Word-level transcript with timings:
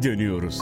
geri 0.00 0.12
dönüyoruz. 0.12 0.58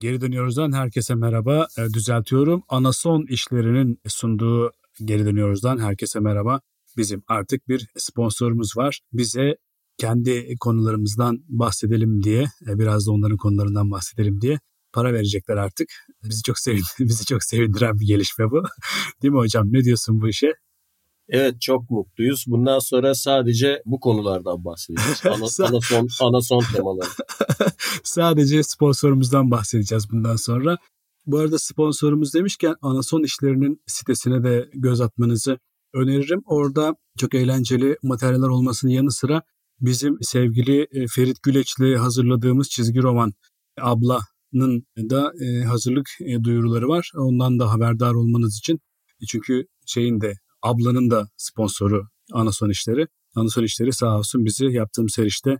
Geri 0.00 0.20
dönüyoruzdan 0.20 0.72
herkese 0.72 1.14
merhaba. 1.14 1.66
E, 1.78 1.94
düzeltiyorum. 1.94 2.62
Anason 2.68 3.26
işlerinin 3.28 4.00
sunduğu 4.06 4.72
Geri 5.04 5.24
dönüyoruzdan 5.26 5.78
herkese 5.78 6.20
merhaba. 6.20 6.60
Bizim 6.96 7.22
artık 7.28 7.68
bir 7.68 7.88
sponsorumuz 7.96 8.76
var. 8.76 9.00
Bize 9.12 9.56
kendi 9.98 10.54
konularımızdan 10.60 11.38
bahsedelim 11.48 12.22
diye, 12.22 12.42
e, 12.42 12.78
biraz 12.78 13.06
da 13.06 13.12
onların 13.12 13.36
konularından 13.36 13.90
bahsedelim 13.90 14.40
diye 14.40 14.58
para 14.92 15.12
verecekler 15.12 15.56
artık. 15.56 15.88
Bizi 16.24 16.42
çok 16.42 16.58
sevin 16.58 16.82
bizi 16.98 17.24
çok 17.24 17.44
sevindiren 17.44 17.98
bir 17.98 18.06
gelişme 18.06 18.50
bu. 18.50 18.62
Değil 19.22 19.32
mi 19.32 19.38
hocam? 19.38 19.72
Ne 19.72 19.84
diyorsun 19.84 20.20
bu 20.20 20.28
işe? 20.28 20.52
Evet 21.28 21.60
çok 21.60 21.90
mutluyuz. 21.90 22.44
Bundan 22.46 22.78
sonra 22.78 23.14
sadece 23.14 23.82
bu 23.86 24.00
konulardan 24.00 24.64
bahsedeceğiz. 24.64 25.20
Ana, 25.26 25.68
ana 25.68 25.80
son, 25.80 26.08
ana 26.20 26.40
son 26.40 26.62
temaları. 26.74 27.08
sadece 28.04 28.62
sponsorumuzdan 28.62 29.50
bahsedeceğiz 29.50 30.10
bundan 30.10 30.36
sonra. 30.36 30.78
Bu 31.26 31.38
arada 31.38 31.58
sponsorumuz 31.58 32.34
demişken 32.34 32.74
Anason 32.82 33.22
işlerinin 33.22 33.82
sitesine 33.86 34.44
de 34.44 34.70
göz 34.74 35.00
atmanızı 35.00 35.58
öneririm. 35.94 36.42
Orada 36.46 36.94
çok 37.18 37.34
eğlenceli 37.34 37.96
materyaller 38.02 38.48
olmasının 38.48 38.92
yanı 38.92 39.12
sıra 39.12 39.42
bizim 39.80 40.18
sevgili 40.20 40.86
e, 40.92 41.06
Ferit 41.06 41.42
Güleç'le 41.42 41.98
hazırladığımız 41.98 42.68
çizgi 42.68 43.02
roman 43.02 43.32
Abla'nın 43.80 44.86
da 44.98 45.32
e, 45.44 45.64
hazırlık 45.64 46.08
e, 46.20 46.44
duyuruları 46.44 46.88
var. 46.88 47.12
Ondan 47.16 47.58
da 47.58 47.72
haberdar 47.72 48.14
olmanız 48.14 48.58
için. 48.58 48.80
Çünkü 49.28 49.66
şeyin 49.86 50.20
de 50.20 50.34
ablanın 50.62 51.10
da 51.10 51.28
sponsoru 51.36 52.08
Anason 52.32 52.70
işleri. 52.70 53.06
Anason 53.34 53.62
işleri 53.62 53.92
sağ 53.92 54.18
olsun 54.18 54.44
bizi 54.44 54.64
yaptığımız 54.64 55.18
her 55.18 55.26
işte 55.26 55.58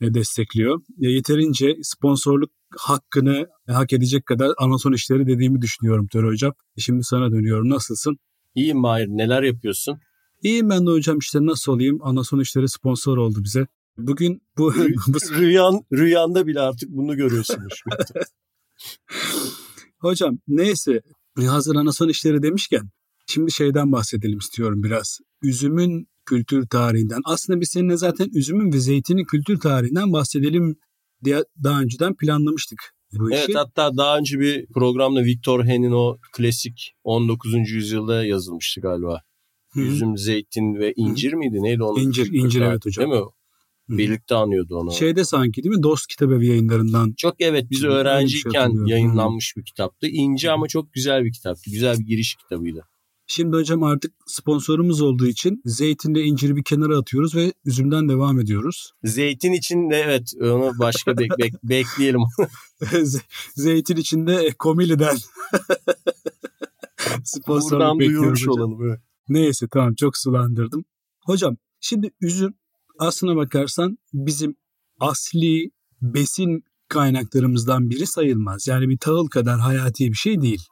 destekliyor. 0.00 0.80
Yeterince 0.98 1.76
sponsorluk 1.82 2.50
hakkını 2.76 3.46
hak 3.66 3.92
edecek 3.92 4.26
kadar 4.26 4.52
anason 4.58 4.92
işleri 4.92 5.26
dediğimi 5.26 5.62
düşünüyorum 5.62 6.06
Töre 6.12 6.26
Hocam. 6.26 6.52
Şimdi 6.78 7.04
sana 7.04 7.30
dönüyorum. 7.30 7.70
Nasılsın? 7.70 8.16
İyiyim 8.54 8.78
Mahir. 8.78 9.06
Neler 9.06 9.42
yapıyorsun? 9.42 9.98
İyiyim 10.42 10.70
ben 10.70 10.86
de 10.86 10.90
hocam 10.90 11.18
işte 11.18 11.38
nasıl 11.42 11.72
olayım? 11.72 11.98
Anason 12.02 12.40
işleri 12.40 12.68
sponsor 12.68 13.18
oldu 13.18 13.38
bize. 13.44 13.66
Bugün 13.98 14.42
bu... 14.58 14.74
bu... 15.06 15.18
Rüyan, 15.38 15.80
rüyanda 15.92 16.46
bile 16.46 16.60
artık 16.60 16.88
bunu 16.88 17.16
görüyorsunuz. 17.16 17.74
hocam 19.98 20.38
neyse 20.48 21.00
hazır 21.36 21.76
anason 21.76 22.08
işleri 22.08 22.42
demişken 22.42 22.90
şimdi 23.26 23.52
şeyden 23.52 23.92
bahsedelim 23.92 24.38
istiyorum 24.38 24.82
biraz. 24.82 25.18
Üzümün 25.42 26.08
kültür 26.26 26.66
tarihinden. 26.66 27.20
Aslında 27.24 27.60
biz 27.60 27.68
seninle 27.68 27.96
zaten 27.96 28.28
üzümün 28.34 28.72
ve 28.72 28.78
zeytinin 28.78 29.24
kültür 29.24 29.60
tarihinden 29.60 30.12
bahsedelim 30.12 30.76
diye 31.24 31.44
daha 31.64 31.80
önceden 31.80 32.16
planlamıştık 32.16 32.78
bu 33.12 33.30
işi. 33.30 33.40
Evet 33.44 33.56
hatta 33.56 33.96
daha 33.96 34.18
önce 34.18 34.38
bir 34.38 34.66
programda 34.66 35.24
Victor 35.24 35.64
Hen'in 35.64 35.92
o 35.92 36.18
klasik 36.32 36.92
19. 37.04 37.70
yüzyılda 37.70 38.24
yazılmıştı 38.24 38.80
galiba. 38.80 39.22
Hı. 39.72 39.80
Üzüm, 39.80 40.18
zeytin 40.18 40.74
ve 40.74 40.92
incir 40.96 41.32
Hı. 41.32 41.36
miydi? 41.36 41.62
Neydi 41.62 41.82
onun? 41.82 42.00
İncir, 42.00 42.32
incir 42.32 42.60
evet 42.60 42.86
hocam. 42.86 43.10
Değil 43.10 43.22
mi? 43.22 43.28
Hı. 43.88 43.98
Birlikte 43.98 44.34
anıyordu 44.34 44.76
onu. 44.76 44.92
Şeyde 44.92 45.24
sanki 45.24 45.62
değil 45.62 45.76
mi? 45.76 45.82
Dost 45.82 46.06
Kitabı 46.06 46.44
yayınlarından. 46.44 47.14
Çok 47.16 47.34
evet 47.40 47.66
biz 47.70 47.84
öğrenciyken 47.84 48.70
şey 48.70 48.86
yayınlanmış 48.86 49.56
bir 49.56 49.64
kitaptı. 49.64 50.06
İnce 50.06 50.50
ama 50.50 50.68
çok 50.68 50.92
güzel 50.92 51.24
bir 51.24 51.32
kitaptı. 51.32 51.70
Güzel 51.70 51.98
bir 51.98 52.06
giriş 52.06 52.34
kitabıydı. 52.34 52.84
Şimdi 53.34 53.56
hocam 53.56 53.82
artık 53.82 54.14
sponsorumuz 54.26 55.00
olduğu 55.00 55.26
için 55.26 55.62
zeytinle 55.64 56.22
inciri 56.22 56.56
bir 56.56 56.64
kenara 56.64 56.98
atıyoruz 56.98 57.34
ve 57.34 57.52
üzümden 57.64 58.08
devam 58.08 58.40
ediyoruz. 58.40 58.92
Zeytin 59.04 59.52
için 59.52 59.90
de 59.90 59.96
evet 59.96 60.32
onu 60.40 60.72
başka 60.78 61.18
bek, 61.18 61.30
bek, 61.38 61.54
bekleyelim. 61.64 62.20
Zeytin 63.56 63.96
için 63.96 64.26
de 64.26 64.50
Komili'den 64.58 65.16
sponsorluk 67.24 68.00
bekliyoruz 68.00 68.48
olalım. 68.48 68.88
Evet. 68.88 69.00
Neyse 69.28 69.66
tamam 69.70 69.94
çok 69.94 70.16
sulandırdım. 70.16 70.84
Hocam 71.24 71.56
şimdi 71.80 72.10
üzüm 72.20 72.54
aslına 72.98 73.36
bakarsan 73.36 73.98
bizim 74.12 74.56
asli 75.00 75.70
besin 76.02 76.64
kaynaklarımızdan 76.88 77.90
biri 77.90 78.06
sayılmaz. 78.06 78.66
Yani 78.66 78.88
bir 78.88 78.98
tahıl 78.98 79.26
kadar 79.26 79.60
hayati 79.60 80.10
bir 80.10 80.16
şey 80.16 80.42
değil 80.42 80.68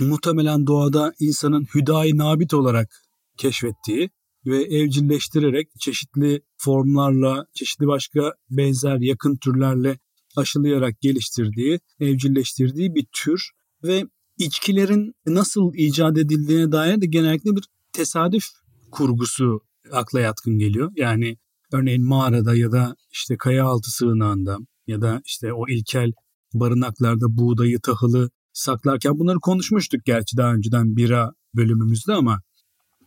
muhtemelen 0.00 0.66
doğada 0.66 1.14
insanın 1.20 1.66
hüdayi 1.74 2.18
nabit 2.18 2.54
olarak 2.54 2.88
keşfettiği 3.36 4.10
ve 4.46 4.62
evcilleştirerek 4.62 5.68
çeşitli 5.80 6.42
formlarla, 6.56 7.46
çeşitli 7.54 7.86
başka 7.86 8.32
benzer 8.50 8.98
yakın 9.00 9.36
türlerle 9.36 9.98
aşılayarak 10.36 11.00
geliştirdiği, 11.00 11.80
evcilleştirdiği 12.00 12.94
bir 12.94 13.06
tür 13.12 13.50
ve 13.82 14.04
içkilerin 14.38 15.14
nasıl 15.26 15.74
icat 15.74 16.18
edildiğine 16.18 16.72
dair 16.72 17.00
de 17.00 17.06
genellikle 17.06 17.56
bir 17.56 17.64
tesadüf 17.92 18.44
kurgusu 18.90 19.60
akla 19.92 20.20
yatkın 20.20 20.58
geliyor. 20.58 20.92
Yani 20.96 21.36
örneğin 21.72 22.04
mağarada 22.04 22.54
ya 22.54 22.72
da 22.72 22.96
işte 23.12 23.36
kaya 23.36 23.64
altı 23.64 23.90
sığınağında 23.90 24.58
ya 24.86 25.02
da 25.02 25.22
işte 25.24 25.52
o 25.52 25.68
ilkel 25.68 26.12
barınaklarda 26.54 27.36
buğdayı, 27.36 27.80
tahılı 27.80 28.30
saklarken 28.54 29.18
bunları 29.18 29.40
konuşmuştuk 29.40 30.04
gerçi 30.04 30.36
daha 30.36 30.54
önceden 30.54 30.96
bira 30.96 31.32
bölümümüzde 31.54 32.12
ama 32.12 32.42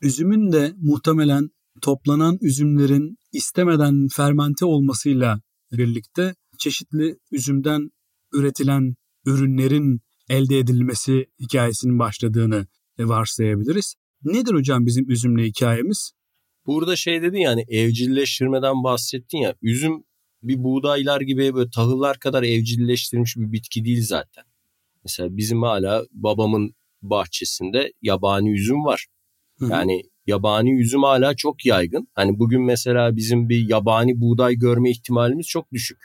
üzümün 0.02 0.52
de 0.52 0.74
muhtemelen 0.78 1.50
toplanan 1.82 2.38
üzümlerin 2.42 3.18
istemeden 3.34 4.08
fermente 4.16 4.66
olmasıyla 4.66 5.42
birlikte 5.72 6.36
çeşitli 6.60 7.18
üzümden 7.32 7.90
üretilen 8.34 8.96
ürünlerin 9.26 10.02
elde 10.30 10.58
edilmesi 10.58 11.26
hikayesinin 11.40 12.00
başladığını 12.00 12.68
varsayabiliriz. 13.00 13.96
Nedir 14.24 14.54
hocam 14.54 14.86
bizim 14.86 15.10
üzümle 15.10 15.44
hikayemiz? 15.44 16.12
Burada 16.66 16.96
şey 16.96 17.22
dedin 17.22 17.38
yani 17.38 17.66
evcilleştirmeden 17.68 18.84
bahsettin 18.84 19.38
ya 19.38 19.56
üzüm 19.62 20.04
bir 20.44 20.64
buğdaylar 20.64 21.22
gibi 21.22 21.56
böyle 21.56 21.70
tahıllar 21.70 22.20
kadar 22.20 22.44
evcilleştirilmiş 22.44 23.38
bir 23.38 23.52
bitki 23.52 23.86
değil 23.86 24.04
zaten. 24.06 24.44
Mesela 25.08 25.38
bizim 25.38 25.62
hala 25.62 26.04
babamın 26.12 26.74
bahçesinde 27.02 27.94
yabani 28.02 28.52
üzüm 28.52 28.86
var. 28.86 29.08
Yani 29.62 30.04
yabani 30.26 30.82
üzüm 30.82 31.04
hala 31.04 31.36
çok 31.36 31.66
yaygın. 31.66 32.08
Hani 32.14 32.40
bugün 32.40 32.62
mesela 32.62 33.16
bizim 33.16 33.50
bir 33.50 33.70
yabani 33.70 34.22
buğday 34.22 34.56
görme 34.56 34.92
ihtimalimiz 34.92 35.48
çok 35.48 35.72
düşük. 35.72 35.98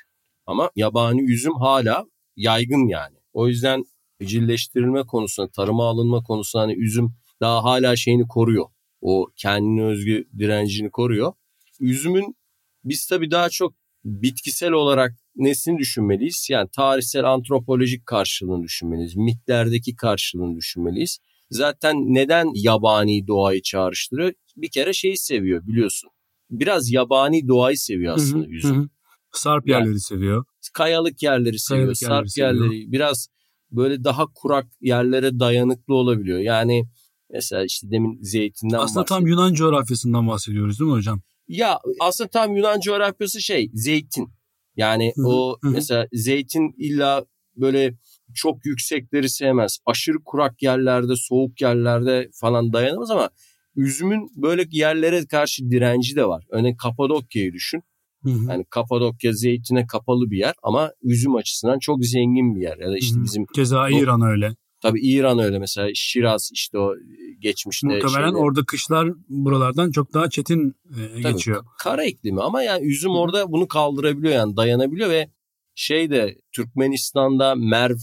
Ama 0.46 0.70
yabani 0.76 1.32
üzüm 1.32 1.54
hala 1.54 2.04
yaygın 2.36 2.88
yani. 2.88 3.16
O 3.32 3.48
yüzden 3.48 3.84
cilleştirilme 4.24 5.02
konusunda, 5.06 5.50
tarıma 5.50 5.88
alınma 5.88 6.22
konusunda 6.22 6.62
hani 6.62 6.74
üzüm 6.74 7.14
daha 7.40 7.64
hala 7.64 7.96
şeyini 7.96 8.28
koruyor. 8.28 8.66
O 9.00 9.26
kendine 9.36 9.82
özgü 9.82 10.28
direncini 10.38 10.90
koruyor. 10.90 11.32
Üzümün 11.80 12.36
biz 12.84 13.06
tabii 13.06 13.30
daha 13.30 13.48
çok 13.48 13.74
bitkisel 14.04 14.72
olarak 14.72 15.12
nesini 15.36 15.78
düşünmeliyiz? 15.78 16.48
Yani 16.50 16.68
tarihsel 16.76 17.24
antropolojik 17.24 18.06
karşılığını 18.06 18.62
düşünmeliyiz. 18.62 19.16
Mitlerdeki 19.16 19.96
karşılığını 19.96 20.56
düşünmeliyiz. 20.56 21.18
Zaten 21.50 21.96
neden 21.96 22.46
yabani 22.54 23.26
doğayı 23.26 23.62
çağrıştırıyor? 23.62 24.32
Bir 24.56 24.70
kere 24.70 24.92
şeyi 24.92 25.16
seviyor 25.16 25.66
biliyorsun. 25.66 26.10
Biraz 26.50 26.90
yabani 26.90 27.48
doğayı 27.48 27.78
seviyor 27.78 28.14
aslında 28.14 28.46
yüzüm. 28.46 28.90
Sarp 29.32 29.68
yerleri 29.68 29.88
yani, 29.88 30.00
seviyor. 30.00 30.44
Kayalık 30.72 31.22
yerleri 31.22 31.58
seviyor. 31.58 31.86
Kayalık 31.86 31.98
sarp 31.98 32.38
yerleri, 32.38 32.74
yerleri 32.74 32.92
biraz 32.92 33.28
böyle 33.70 34.04
daha 34.04 34.26
kurak 34.34 34.66
yerlere 34.80 35.38
dayanıklı 35.38 35.94
olabiliyor. 35.94 36.38
Yani 36.38 36.84
mesela 37.30 37.64
işte 37.64 37.90
demin 37.90 38.18
zeytinden 38.22 38.78
Aslında 38.78 39.00
bahsediyor. 39.00 39.06
tam 39.06 39.26
Yunan 39.26 39.54
coğrafyasından 39.54 40.28
bahsediyoruz 40.28 40.80
değil 40.80 40.90
mi 40.90 40.96
hocam? 40.96 41.22
Ya 41.52 41.78
aslında 42.00 42.30
tam 42.30 42.56
Yunan 42.56 42.80
coğrafyası 42.80 43.40
şey 43.40 43.70
zeytin. 43.74 44.28
Yani 44.76 45.12
hı 45.16 45.28
o 45.28 45.58
hı. 45.62 45.70
mesela 45.70 46.06
zeytin 46.12 46.74
illa 46.78 47.24
böyle 47.56 47.94
çok 48.34 48.66
yüksekleri 48.66 49.28
sevmez. 49.30 49.78
Aşırı 49.86 50.16
kurak 50.24 50.62
yerlerde, 50.62 51.12
soğuk 51.16 51.60
yerlerde 51.60 52.28
falan 52.40 52.72
dayanamaz 52.72 53.10
ama 53.10 53.30
üzümün 53.76 54.30
böyle 54.36 54.64
yerlere 54.70 55.26
karşı 55.26 55.70
direnci 55.70 56.16
de 56.16 56.24
var. 56.24 56.44
Örneğin 56.50 56.76
Kapadokya'yı 56.76 57.52
düşün. 57.52 57.82
Hı 58.22 58.30
hı. 58.30 58.50
Yani 58.50 58.64
Kapadokya 58.70 59.32
zeytine 59.32 59.86
kapalı 59.86 60.30
bir 60.30 60.38
yer 60.38 60.54
ama 60.62 60.92
üzüm 61.02 61.34
açısından 61.34 61.78
çok 61.78 62.04
zengin 62.04 62.56
bir 62.56 62.60
yer. 62.60 62.78
Ya 62.78 62.88
da 62.88 62.98
işte 62.98 63.18
hı 63.18 63.24
bizim 63.24 63.46
Keza 63.46 63.90
İran 63.90 64.22
öyle. 64.22 64.54
Tabii 64.82 65.00
İran 65.00 65.38
öyle 65.38 65.58
mesela 65.58 65.90
Şiraz 65.94 66.50
işte 66.52 66.78
o 66.78 66.94
geçmişte. 67.38 67.86
Muhtemelen 67.86 68.28
şeyde. 68.28 68.36
orada 68.36 68.64
kışlar 68.64 69.08
buralardan 69.28 69.90
çok 69.90 70.14
daha 70.14 70.30
çetin 70.30 70.68
e, 70.68 71.22
Tabii, 71.22 71.32
geçiyor. 71.32 71.64
Kara 71.78 72.04
iklimi 72.04 72.42
ama 72.42 72.62
yani 72.62 72.86
üzüm 72.86 73.10
orada 73.10 73.52
bunu 73.52 73.68
kaldırabiliyor 73.68 74.34
yani 74.34 74.56
dayanabiliyor 74.56 75.10
ve 75.10 75.30
şey 75.74 76.10
de 76.10 76.38
Türkmenistan'da 76.52 77.54
Merv 77.54 77.96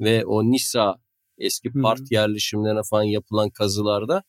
ve 0.00 0.24
o 0.24 0.44
Nisa 0.44 0.96
eski 1.38 1.72
part 1.72 2.00
Hı. 2.00 2.04
yerleşimlerine 2.10 2.80
falan 2.90 3.04
yapılan 3.04 3.50
kazılarda 3.50 4.22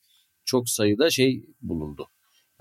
çok 0.46 0.70
sayıda 0.70 1.10
şey 1.10 1.46
bulundu. 1.62 2.08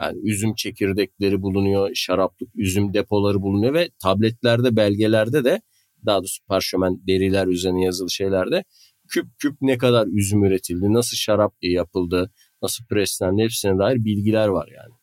Yani 0.01 0.19
üzüm 0.23 0.55
çekirdekleri 0.55 1.43
bulunuyor, 1.43 1.91
şaraplık 1.95 2.49
üzüm 2.55 2.95
depoları 2.95 3.43
bulunuyor 3.43 3.75
ve 3.75 3.91
tabletlerde, 4.03 4.77
belgelerde 4.77 5.45
de 5.45 5.61
daha 6.07 6.19
doğrusu 6.19 6.45
parşömen 6.45 7.07
deriler 7.07 7.47
üzerine 7.47 7.85
yazılı 7.85 8.11
şeylerde 8.11 8.65
küp 9.09 9.27
küp 9.39 9.57
ne 9.61 9.79
kadar 9.79 10.07
üzüm 10.07 10.45
üretildi, 10.45 10.93
nasıl 10.93 11.17
şarap 11.17 11.55
yapıldı, 11.63 12.33
nasıl 12.63 12.85
preslendi 12.85 13.43
hepsine 13.43 13.79
dair 13.79 14.05
bilgiler 14.05 14.49
var 14.49 14.69
yani. 14.77 14.95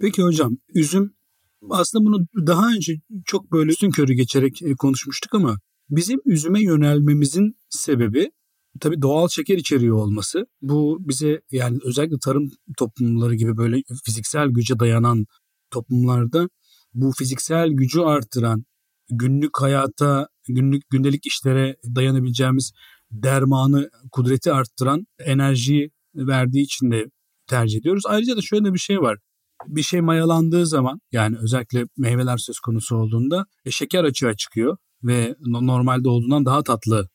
Peki 0.00 0.22
hocam 0.22 0.58
üzüm 0.74 1.14
aslında 1.70 2.04
bunu 2.04 2.26
daha 2.46 2.72
önce 2.74 3.00
çok 3.24 3.52
böyle 3.52 3.70
üstün 3.70 3.90
körü 3.90 4.12
geçerek 4.12 4.62
e, 4.62 4.74
konuşmuştuk 4.74 5.34
ama 5.34 5.58
bizim 5.90 6.20
üzüme 6.24 6.62
yönelmemizin 6.62 7.56
sebebi 7.68 8.30
tabii 8.80 9.02
doğal 9.02 9.28
şeker 9.28 9.58
içeriği 9.58 9.92
olması. 9.92 10.46
Bu 10.62 10.98
bize 11.00 11.40
yani 11.50 11.78
özellikle 11.84 12.16
tarım 12.24 12.50
toplumları 12.78 13.34
gibi 13.34 13.56
böyle 13.56 13.82
fiziksel 14.04 14.48
güce 14.48 14.78
dayanan 14.78 15.26
toplumlarda 15.70 16.48
bu 16.94 17.12
fiziksel 17.18 17.68
gücü 17.68 18.00
artıran 18.00 18.64
günlük 19.10 19.60
hayata, 19.60 20.28
günlük 20.48 20.90
gündelik 20.90 21.26
işlere 21.26 21.76
dayanabileceğimiz 21.94 22.72
dermanı, 23.22 23.90
kudreti 24.12 24.52
arttıran 24.52 25.06
enerjiyi 25.18 25.90
verdiği 26.14 26.62
için 26.62 26.90
de 26.90 27.10
tercih 27.46 27.78
ediyoruz. 27.78 28.02
Ayrıca 28.06 28.36
da 28.36 28.40
şöyle 28.42 28.72
bir 28.74 28.78
şey 28.78 29.00
var. 29.00 29.18
Bir 29.66 29.82
şey 29.82 30.00
mayalandığı 30.00 30.66
zaman 30.66 31.00
yani 31.12 31.36
özellikle 31.38 31.86
meyveler 31.96 32.36
söz 32.36 32.60
konusu 32.60 32.96
olduğunda 32.96 33.46
e, 33.64 33.70
şeker 33.70 34.04
açığa 34.04 34.36
çıkıyor 34.36 34.76
ve 35.02 35.34
normalde 35.40 36.08
olduğundan 36.08 36.44
daha 36.44 36.62
tatlı 36.62 37.08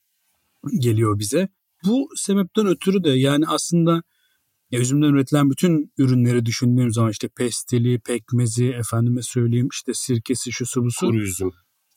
geliyor 0.79 1.19
bize. 1.19 1.49
Bu 1.85 2.09
sebepten 2.15 2.67
ötürü 2.67 3.03
de 3.03 3.09
yani 3.09 3.47
aslında 3.47 4.03
ya 4.71 4.79
üzümden 4.79 5.13
üretilen 5.13 5.49
bütün 5.49 5.93
ürünleri 5.97 6.45
düşündüğüm 6.45 6.91
zaman 6.91 7.11
işte 7.11 7.29
pestili, 7.37 7.99
pekmezi, 7.99 8.65
efendime 8.65 9.21
söyleyeyim 9.21 9.67
işte 9.71 9.91
sirkesi, 9.93 10.51
şu 10.51 10.65
su 10.65 10.83
bu 10.83 10.91
su. 10.91 11.05
Kuru 11.05 11.21
üzüm. 11.21 11.51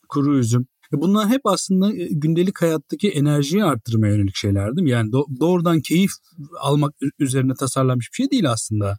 Kuru 0.09 0.39
üzüm. 0.39 0.67
E, 0.95 1.01
bunlar 1.01 1.29
hep 1.29 1.41
aslında 1.45 1.97
e, 1.97 2.09
gündelik 2.11 2.63
hayattaki 2.63 3.11
enerjiyi 3.11 3.65
arttırmaya 3.65 4.15
yönelik 4.15 4.37
şeyler 4.37 4.77
değil 4.77 4.85
mi? 4.85 4.91
Yani 4.91 5.13
doğrudan 5.41 5.81
keyif 5.81 6.11
almak 6.61 6.95
üzerine 7.19 7.55
tasarlanmış 7.55 8.09
bir 8.13 8.17
şey 8.17 8.31
değil 8.31 8.51
aslında. 8.51 8.97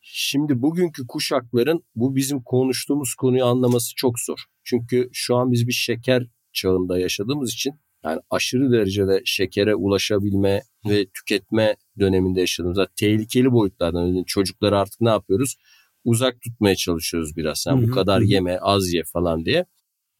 Şimdi 0.00 0.62
bugünkü 0.62 1.06
kuşakların 1.06 1.84
bu 1.94 2.16
bizim 2.16 2.42
konuştuğumuz 2.42 3.14
konuyu 3.14 3.44
anlaması 3.44 3.94
çok 3.96 4.18
zor. 4.18 4.38
Çünkü 4.64 5.10
şu 5.12 5.36
an 5.36 5.52
biz 5.52 5.66
bir 5.66 5.72
şeker 5.72 6.26
çağında 6.52 6.98
yaşadığımız 6.98 7.52
için 7.52 7.72
yani 8.04 8.20
aşırı 8.30 8.72
derecede 8.72 9.22
şekere 9.24 9.74
ulaşabilme 9.74 10.62
ve 10.88 11.06
tüketme 11.06 11.76
döneminde 11.98 12.40
yaşadığımız 12.40 12.78
tehlikeli 12.96 13.52
boyutlardan 13.52 14.06
yani 14.06 14.24
çocukları 14.26 14.78
artık 14.78 15.00
ne 15.00 15.08
yapıyoruz? 15.10 15.56
Uzak 16.04 16.40
tutmaya 16.40 16.76
çalışıyoruz 16.76 17.36
biraz. 17.36 17.64
Yani 17.68 17.88
bu 17.88 17.90
kadar 17.90 18.20
yeme, 18.20 18.58
az 18.58 18.92
ye 18.92 19.02
falan 19.12 19.44
diye. 19.44 19.64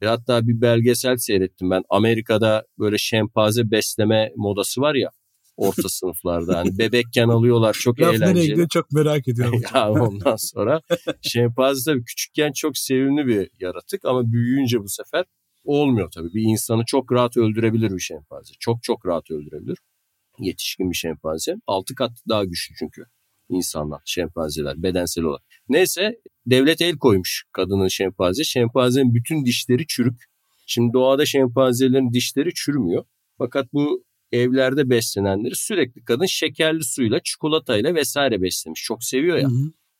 Hatta 0.04 0.46
bir 0.46 0.60
belgesel 0.60 1.16
seyrettim 1.16 1.70
ben. 1.70 1.82
Amerika'da 1.90 2.64
böyle 2.78 2.98
şempaze 2.98 3.70
besleme 3.70 4.32
modası 4.36 4.80
var 4.80 4.94
ya 4.94 5.10
orta 5.56 5.82
sınıflarda. 5.88 6.58
Hani 6.58 6.78
bebekken 6.78 7.28
alıyorlar 7.28 7.72
çok 7.72 8.00
Laf 8.00 8.14
eğlenceli. 8.14 8.60
Laf 8.60 8.70
çok 8.70 8.92
merak 8.92 9.28
ediyorum. 9.28 9.60
ya 9.74 9.90
ondan 9.90 10.36
sonra 10.36 10.80
şempanze 11.22 11.92
tabii 11.92 12.04
küçükken 12.04 12.52
çok 12.52 12.78
sevimli 12.78 13.26
bir 13.26 13.50
yaratık 13.60 14.04
ama 14.04 14.32
büyüyünce 14.32 14.80
bu 14.80 14.88
sefer 14.88 15.24
olmuyor 15.64 16.10
tabii. 16.10 16.34
Bir 16.34 16.42
insanı 16.42 16.84
çok 16.86 17.12
rahat 17.12 17.36
öldürebilir 17.36 17.90
bir 17.90 18.00
şempanze. 18.00 18.54
Çok 18.60 18.82
çok 18.82 19.06
rahat 19.06 19.30
öldürebilir. 19.30 19.78
Yetişkin 20.38 20.90
bir 20.90 20.96
şempanze. 20.96 21.54
Altı 21.66 21.94
kat 21.94 22.12
daha 22.28 22.44
güçlü 22.44 22.74
çünkü 22.78 23.04
insanlar, 23.48 24.00
şempanzeler 24.04 24.82
bedensel 24.82 25.24
olarak. 25.24 25.42
Neyse 25.68 26.14
devlet 26.46 26.80
el 26.80 26.98
koymuş 26.98 27.44
kadının 27.52 27.88
şempanze. 27.88 28.44
Şempanzenin 28.44 29.14
bütün 29.14 29.44
dişleri 29.44 29.86
çürük. 29.86 30.24
Şimdi 30.66 30.92
doğada 30.92 31.26
şempanzelerin 31.26 32.12
dişleri 32.12 32.54
çürümüyor. 32.54 33.04
Fakat 33.38 33.72
bu 33.72 34.04
evlerde 34.32 34.90
beslenenleri 34.90 35.54
sürekli 35.54 36.04
kadın 36.04 36.26
şekerli 36.26 36.84
suyla, 36.84 37.20
çikolatayla 37.24 37.94
vesaire 37.94 38.42
beslemiş. 38.42 38.82
Çok 38.82 39.04
seviyor 39.04 39.36
ya. 39.36 39.48
Hı 39.48 39.52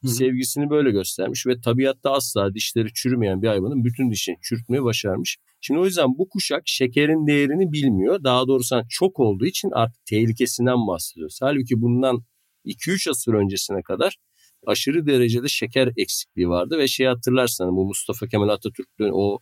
hı. 0.03 0.09
Sevgisini 0.09 0.71
böyle 0.71 0.91
göstermiş 0.91 1.47
ve 1.47 1.61
tabiatta 1.61 2.13
asla 2.13 2.55
dişleri 2.55 2.93
çürümeyen 2.95 3.43
bir 3.43 3.49
hayvanın 3.49 3.85
bütün 3.85 4.11
dişini 4.11 4.37
çürütmeyi 4.43 4.85
başarmış. 4.85 5.39
Şimdi 5.61 5.81
o 5.81 5.85
yüzden 5.85 6.19
bu 6.19 6.29
kuşak 6.29 6.63
şekerin 6.67 7.27
değerini 7.27 7.73
bilmiyor. 7.73 8.25
Daha 8.25 8.47
doğrusu 8.47 8.83
çok 8.89 9.21
olduğu 9.21 9.47
için 9.47 9.71
artık 9.71 10.07
tehlikesinden 10.07 10.87
bahsediyoruz. 10.87 11.39
Halbuki 11.43 11.81
bundan 11.81 12.25
2-3 12.65 13.11
asır 13.11 13.35
öncesine 13.35 13.83
kadar 13.83 14.17
aşırı 14.67 15.07
derecede 15.07 15.49
şeker 15.49 15.93
eksikliği 15.97 16.49
vardı 16.49 16.79
ve 16.79 16.89
şey 16.89 17.07
hatırlarsan 17.07 17.77
bu 17.77 17.87
Mustafa 17.87 18.27
Kemal 18.27 18.49
Atatürk'ün 18.49 19.11
o 19.13 19.39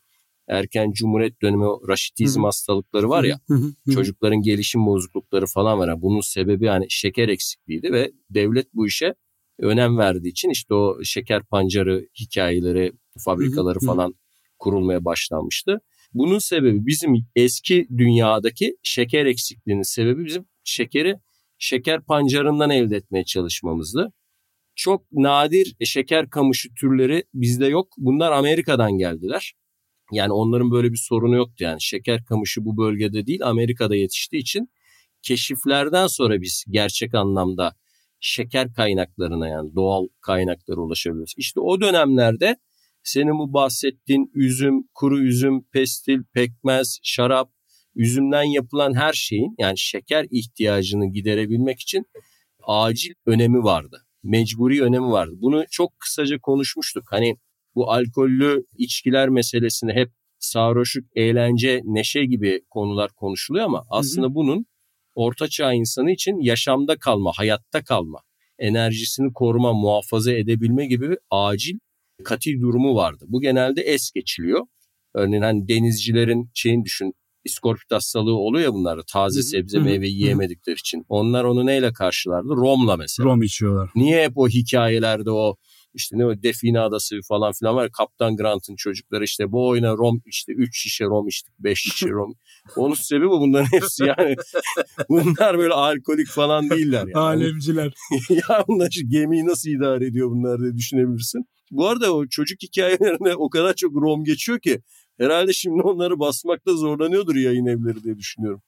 erken 0.49 0.93
cumhuriyet 0.93 1.43
dönemi 1.43 1.65
o 1.65 1.89
raşitizm 1.89 2.41
Hı-hı. 2.41 2.47
hastalıkları 2.47 3.09
var 3.09 3.25
ya 3.25 3.41
Hı-hı. 3.49 3.95
çocukların 3.95 4.43
gelişim 4.43 4.87
bozuklukları 4.87 5.47
falan 5.47 5.79
var. 5.79 5.89
Yani 5.89 6.03
bunun 6.03 6.21
sebebi 6.21 6.65
yani 6.65 6.87
şeker 6.89 7.29
eksikliğiydi 7.29 7.93
ve 7.93 8.13
devlet 8.31 8.75
bu 8.75 8.87
işe 8.87 9.15
önem 9.59 9.99
verdiği 9.99 10.29
için 10.29 10.51
işte 10.51 10.75
o 10.75 11.05
şeker 11.05 11.43
pancarı 11.43 12.09
hikayeleri, 12.21 12.93
fabrikaları 13.25 13.79
Hı-hı. 13.81 13.87
falan 13.87 14.15
kurulmaya 14.59 15.05
başlanmıştı. 15.05 15.81
Bunun 16.15 16.39
sebebi 16.39 16.87
bizim 16.87 17.27
eski 17.37 17.87
dünyadaki 17.99 18.77
şeker 18.83 19.27
eksikliğinin 19.27 19.83
sebebi 19.83 20.25
bizim 20.25 20.45
şekeri 20.65 21.17
şeker 21.63 22.05
pancarından 22.05 22.71
elde 22.71 22.97
etmeye 22.97 23.25
çalışmamızdı. 23.25 24.13
Çok 24.75 25.13
nadir 25.13 25.77
şeker 25.85 26.31
kamışı 26.31 26.69
türleri 26.81 27.25
bizde 27.35 27.67
yok. 27.67 27.89
Bunlar 27.99 28.33
Amerika'dan 28.33 28.93
geldiler. 28.93 29.53
Yani 30.13 30.33
onların 30.33 30.71
böyle 30.71 30.93
bir 30.93 30.97
sorunu 31.09 31.37
yoktu 31.37 31.65
yani. 31.65 31.83
Şeker 31.83 32.25
kamışı 32.25 32.65
bu 32.65 32.77
bölgede 32.77 33.27
değil 33.27 33.41
Amerika'da 33.45 33.97
yetiştiği 33.97 34.43
için 34.43 34.71
keşiflerden 35.23 36.07
sonra 36.07 36.41
biz 36.41 36.65
gerçek 36.71 37.15
anlamda 37.15 37.77
şeker 38.21 38.73
kaynaklarına 38.73 39.49
yani 39.49 39.75
doğal 39.75 40.09
kaynaklara 40.21 40.81
ulaşabiliyoruz. 40.81 41.35
İşte 41.37 41.61
o 41.61 41.81
dönemlerde 41.81 42.57
senin 43.03 43.39
bu 43.39 43.53
bahsettiğin 43.53 44.31
üzüm, 44.35 44.89
kuru 44.95 45.23
üzüm, 45.23 45.65
pestil, 45.73 46.23
pekmez, 46.33 46.99
şarap, 47.03 47.51
üzümden 47.95 48.43
yapılan 48.43 48.95
her 48.95 49.13
şeyin 49.13 49.55
yani 49.59 49.79
şeker 49.79 50.27
ihtiyacını 50.31 51.07
giderebilmek 51.13 51.81
için 51.81 52.07
acil 52.63 53.13
önemi 53.27 53.63
vardı. 53.63 54.07
Mecburi 54.23 54.83
önemi 54.83 55.11
vardı. 55.11 55.33
Bunu 55.37 55.65
çok 55.71 55.99
kısaca 55.99 56.39
konuşmuştuk. 56.39 57.05
Hani 57.07 57.37
bu 57.75 57.93
alkollü 57.93 58.65
içkiler 58.79 59.29
meselesini 59.29 59.93
hep 59.93 60.11
sarhoşluk, 60.39 61.05
eğlence, 61.15 61.81
neşe 61.85 62.25
gibi 62.25 62.63
konular 62.71 63.11
konuşuluyor 63.13 63.65
ama 63.65 63.85
aslında 63.91 64.27
hı 64.27 64.31
hı. 64.31 64.35
bunun 64.35 64.67
orta 65.15 65.49
çağ 65.49 65.73
insanı 65.73 66.11
için 66.11 66.41
yaşamda 66.41 66.97
kalma, 66.97 67.33
hayatta 67.37 67.85
kalma, 67.85 68.21
enerjisini 68.59 69.33
koruma, 69.33 69.73
muhafaza 69.73 70.33
edebilme 70.33 70.87
gibi 70.87 71.11
bir 71.11 71.19
acil 71.31 71.79
katil 72.25 72.61
durumu 72.61 72.95
vardı. 72.95 73.25
Bu 73.29 73.41
genelde 73.41 73.83
es 73.83 74.11
geçiliyor. 74.11 74.67
Örneğin 75.15 75.43
hani 75.43 75.69
denizcilerin 75.69 76.51
şeyini 76.55 76.85
düşün, 76.85 77.15
iskorpit 77.45 77.93
hastalığı 77.93 78.35
oluyor 78.35 78.65
ya 78.65 78.73
bunlarda 78.73 79.03
taze 79.13 79.43
sebze 79.43 79.79
hı 79.79 79.83
meyve 79.83 80.09
yiyemedikleri 80.09 80.77
için. 80.77 81.05
Onlar 81.09 81.45
onu 81.45 81.67
neyle 81.67 81.93
karşılardı? 81.93 82.49
Romla 82.49 82.97
mesela. 82.97 83.29
Rom 83.29 83.43
içiyorlar. 83.43 83.91
Niye 83.95 84.25
hep 84.25 84.33
o 84.39 84.49
hikayelerde 84.49 85.31
o 85.31 85.57
işte 85.95 86.19
ne 86.19 86.27
o 86.27 86.43
Define 86.43 86.81
Adası 86.81 87.21
falan 87.29 87.53
filan 87.53 87.77
var. 87.77 87.91
Kaptan 87.93 88.37
Grant'ın 88.37 88.77
çocukları 88.77 89.25
işte 89.25 89.53
bu 89.53 89.69
oyuna 89.69 89.93
rom 89.93 90.23
işte 90.27 90.53
3 90.53 90.83
şişe 90.83 91.05
rom 91.05 91.29
içtik 91.29 91.59
5 91.59 91.79
şişe 91.79 92.09
rom. 92.09 92.35
Onun 92.77 92.95
sebebi 92.95 93.29
bunların 93.29 93.73
hepsi 93.73 94.05
yani. 94.05 94.37
bunlar 95.09 95.59
böyle 95.59 95.75
alkolik 95.75 96.29
falan 96.29 96.71
değiller 96.71 97.01
yani. 97.01 97.15
Alemciler. 97.15 97.95
ya 98.31 98.65
bunlar 98.69 98.91
şu 98.91 99.09
gemiyi 99.09 99.47
nasıl 99.47 99.71
idare 99.71 100.07
ediyor 100.07 100.31
bunlar 100.31 100.61
diye 100.61 100.75
düşünebilirsin. 100.75 101.45
Bu 101.71 101.89
arada 101.89 102.15
o 102.15 102.27
çocuk 102.27 102.63
hikayelerine 102.63 103.35
o 103.35 103.51
kadar 103.51 103.75
çok 103.75 103.95
rom 103.95 104.25
geçiyor 104.25 104.61
ki 104.61 104.83
herhalde 105.25 105.53
şimdi 105.53 105.83
onları 105.83 106.19
basmakta 106.19 106.73
zorlanıyordur 106.77 107.35
yayın 107.35 107.67
evleri 107.67 108.05
diye 108.05 108.19
düşünüyorum. 108.19 108.63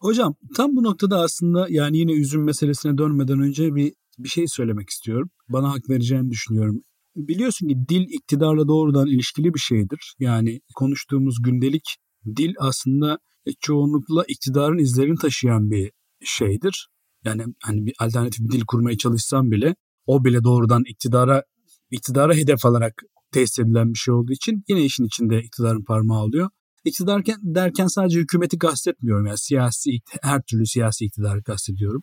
Hocam 0.00 0.34
tam 0.56 0.76
bu 0.76 0.82
noktada 0.82 1.20
aslında 1.20 1.66
yani 1.70 1.98
yine 1.98 2.12
üzüm 2.12 2.44
meselesine 2.44 2.98
dönmeden 2.98 3.40
önce 3.40 3.74
bir 3.74 3.92
bir 4.18 4.28
şey 4.28 4.48
söylemek 4.48 4.90
istiyorum. 4.90 5.30
Bana 5.48 5.72
hak 5.72 5.90
vereceğini 5.90 6.30
düşünüyorum. 6.30 6.82
Biliyorsun 7.16 7.68
ki 7.68 7.76
dil 7.88 8.06
iktidarla 8.08 8.68
doğrudan 8.68 9.06
ilişkili 9.06 9.54
bir 9.54 9.58
şeydir. 9.58 10.14
Yani 10.18 10.60
konuştuğumuz 10.74 11.42
gündelik 11.42 11.96
dil 12.36 12.54
aslında 12.58 13.18
çoğunlukla 13.60 14.24
iktidarın 14.28 14.78
izlerini 14.78 15.18
taşıyan 15.18 15.70
bir 15.70 15.92
şeydir. 16.24 16.88
Yani 17.24 17.44
hani 17.62 17.86
bir 17.86 17.94
alternatif 17.98 18.40
bir 18.40 18.50
dil 18.50 18.64
kurmaya 18.66 18.98
çalışsam 18.98 19.50
bile 19.50 19.74
o 20.06 20.24
bile 20.24 20.44
doğrudan 20.44 20.82
iktidara 20.88 21.42
iktidara 21.90 22.34
hedef 22.34 22.66
alarak 22.66 23.02
tesis 23.32 23.58
edilen 23.58 23.92
bir 23.92 23.98
şey 23.98 24.14
olduğu 24.14 24.32
için 24.32 24.64
yine 24.68 24.84
işin 24.84 25.04
içinde 25.04 25.42
iktidarın 25.42 25.84
parmağı 25.84 26.22
oluyor. 26.22 26.50
İktidar 26.84 27.22
derken 27.42 27.86
sadece 27.86 28.18
hükümeti 28.18 28.58
kastetmiyorum. 28.58 29.26
Yani 29.26 29.38
siyasi, 29.38 29.90
her 30.22 30.42
türlü 30.42 30.66
siyasi 30.66 31.04
iktidarı 31.04 31.42
kastediyorum. 31.42 32.02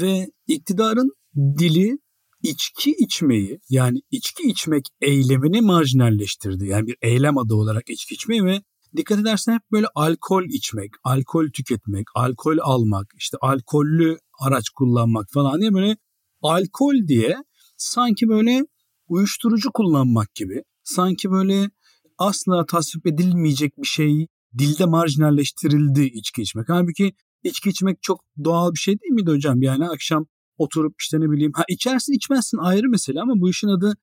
Ve 0.00 0.26
iktidarın 0.46 1.10
dili 1.58 1.98
içki 2.42 2.90
içmeyi 2.98 3.60
yani 3.68 3.98
içki 4.10 4.42
içmek 4.42 4.84
eylemini 5.00 5.60
marjinalleştirdi. 5.60 6.66
Yani 6.66 6.86
bir 6.86 6.96
eylem 7.02 7.38
adı 7.38 7.54
olarak 7.54 7.90
içki 7.90 8.14
içmeyi 8.14 8.44
ve 8.44 8.60
dikkat 8.96 9.18
edersen 9.18 9.54
hep 9.54 9.62
böyle 9.72 9.86
alkol 9.94 10.44
içmek, 10.44 10.90
alkol 11.04 11.46
tüketmek, 11.54 12.06
alkol 12.14 12.58
almak, 12.62 13.06
işte 13.18 13.36
alkollü 13.40 14.18
araç 14.40 14.68
kullanmak 14.68 15.26
falan 15.32 15.60
diye 15.60 15.74
böyle 15.74 15.96
alkol 16.42 16.94
diye 17.08 17.36
sanki 17.76 18.28
böyle 18.28 18.66
uyuşturucu 19.08 19.72
kullanmak 19.74 20.34
gibi, 20.34 20.62
sanki 20.84 21.30
böyle 21.30 21.70
asla 22.18 22.66
tasvip 22.66 23.06
edilmeyecek 23.06 23.78
bir 23.78 23.86
şey 23.86 24.26
dilde 24.58 24.86
marjinalleştirildi 24.86 26.02
içki 26.04 26.42
içmek. 26.42 26.68
Halbuki 26.68 27.12
içki 27.42 27.70
içmek 27.70 28.02
çok 28.02 28.24
doğal 28.44 28.72
bir 28.72 28.78
şey 28.78 29.00
değil 29.00 29.12
miydi 29.12 29.30
hocam? 29.30 29.62
Yani 29.62 29.88
akşam 29.88 30.26
oturup 30.58 30.94
işte 31.00 31.20
ne 31.20 31.30
bileyim 31.30 31.52
ha 31.54 31.64
içersin 31.68 32.12
içmezsin 32.12 32.58
ayrı 32.58 32.88
mesele 32.88 33.20
ama 33.20 33.32
bu 33.36 33.50
işin 33.50 33.68
adı 33.68 33.96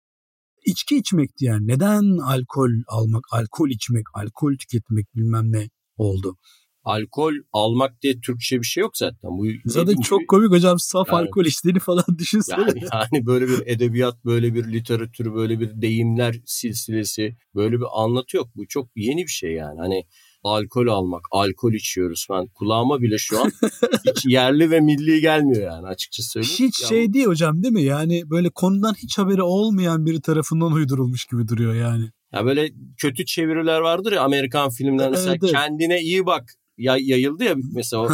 içki 0.66 0.98
içmekti 0.98 1.46
yani. 1.46 1.68
Neden 1.68 2.18
alkol 2.18 2.70
almak, 2.88 3.24
alkol 3.32 3.70
içmek, 3.70 4.04
alkol 4.14 4.54
tüketmek 4.58 5.16
bilmem 5.16 5.52
ne 5.52 5.70
oldu? 5.98 6.38
Alkol 6.84 7.34
almak 7.54 8.02
diye 8.02 8.20
Türkçe 8.20 8.60
bir 8.60 8.66
şey 8.66 8.82
yok 8.82 8.98
zaten. 8.98 9.32
Bu 9.32 9.46
zaten 9.66 9.96
çok 9.96 10.20
gibi, 10.20 10.28
komik 10.28 10.52
hocam 10.52 10.80
saf 10.80 11.08
yani, 11.08 11.18
alkol 11.18 11.46
içtiğini 11.46 11.80
falan 11.80 12.06
düşünsene. 12.18 12.62
Yani, 12.62 12.80
yani 12.94 13.26
böyle 13.26 13.48
bir 13.48 13.64
edebiyat, 13.66 14.26
böyle 14.26 14.54
bir 14.54 14.74
literatür, 14.74 15.34
böyle 15.34 15.60
bir 15.60 15.82
deyimler 15.82 16.36
silsilesi, 16.46 17.38
böyle 17.56 17.80
bir 17.80 17.86
anlatı 17.96 18.38
yok. 18.38 18.48
Bu 18.56 18.68
çok 18.68 18.90
yeni 18.96 19.24
bir 19.24 19.32
şey 19.32 19.52
yani. 19.52 19.80
Hani 19.80 20.04
alkol 20.44 20.88
almak, 20.88 21.22
alkol 21.32 21.74
içiyoruz 21.74 22.26
falan. 22.28 22.48
Kulağıma 22.48 23.02
bile 23.02 23.18
şu 23.18 23.42
an 23.42 23.52
hiç 24.08 24.26
yerli 24.26 24.72
ve 24.72 24.80
milli 24.80 25.22
gelmiyor 25.22 25.64
yani 25.64 25.88
açıkçası 25.88 26.30
söyleyeyim. 26.30 26.56
Hiç 26.60 26.82
ya 26.82 26.88
şey 26.88 27.14
değil 27.14 27.26
hocam 27.26 27.64
değil 27.64 27.74
mi? 27.74 27.84
Yani 27.84 28.30
böyle 28.30 28.50
konudan 28.50 28.94
hiç 28.94 29.18
haberi 29.18 29.42
olmayan 29.42 30.06
biri 30.06 30.22
tarafından 30.22 30.72
uydurulmuş 30.72 31.26
gibi 31.26 31.48
duruyor 31.48 31.74
yani. 31.74 32.10
Ya 32.34 32.46
böyle 32.46 32.70
kötü 32.98 33.26
çeviriler 33.26 33.80
vardır 33.80 34.12
ya 34.12 34.22
Amerikan 34.22 34.70
filmler 34.70 35.10
mesela 35.10 35.36
evet, 35.42 35.52
kendine 35.52 36.02
iyi 36.02 36.26
bak 36.26 36.54
yayıldı 36.78 37.44
ya 37.44 37.56
mesela 37.74 38.04
o 38.04 38.10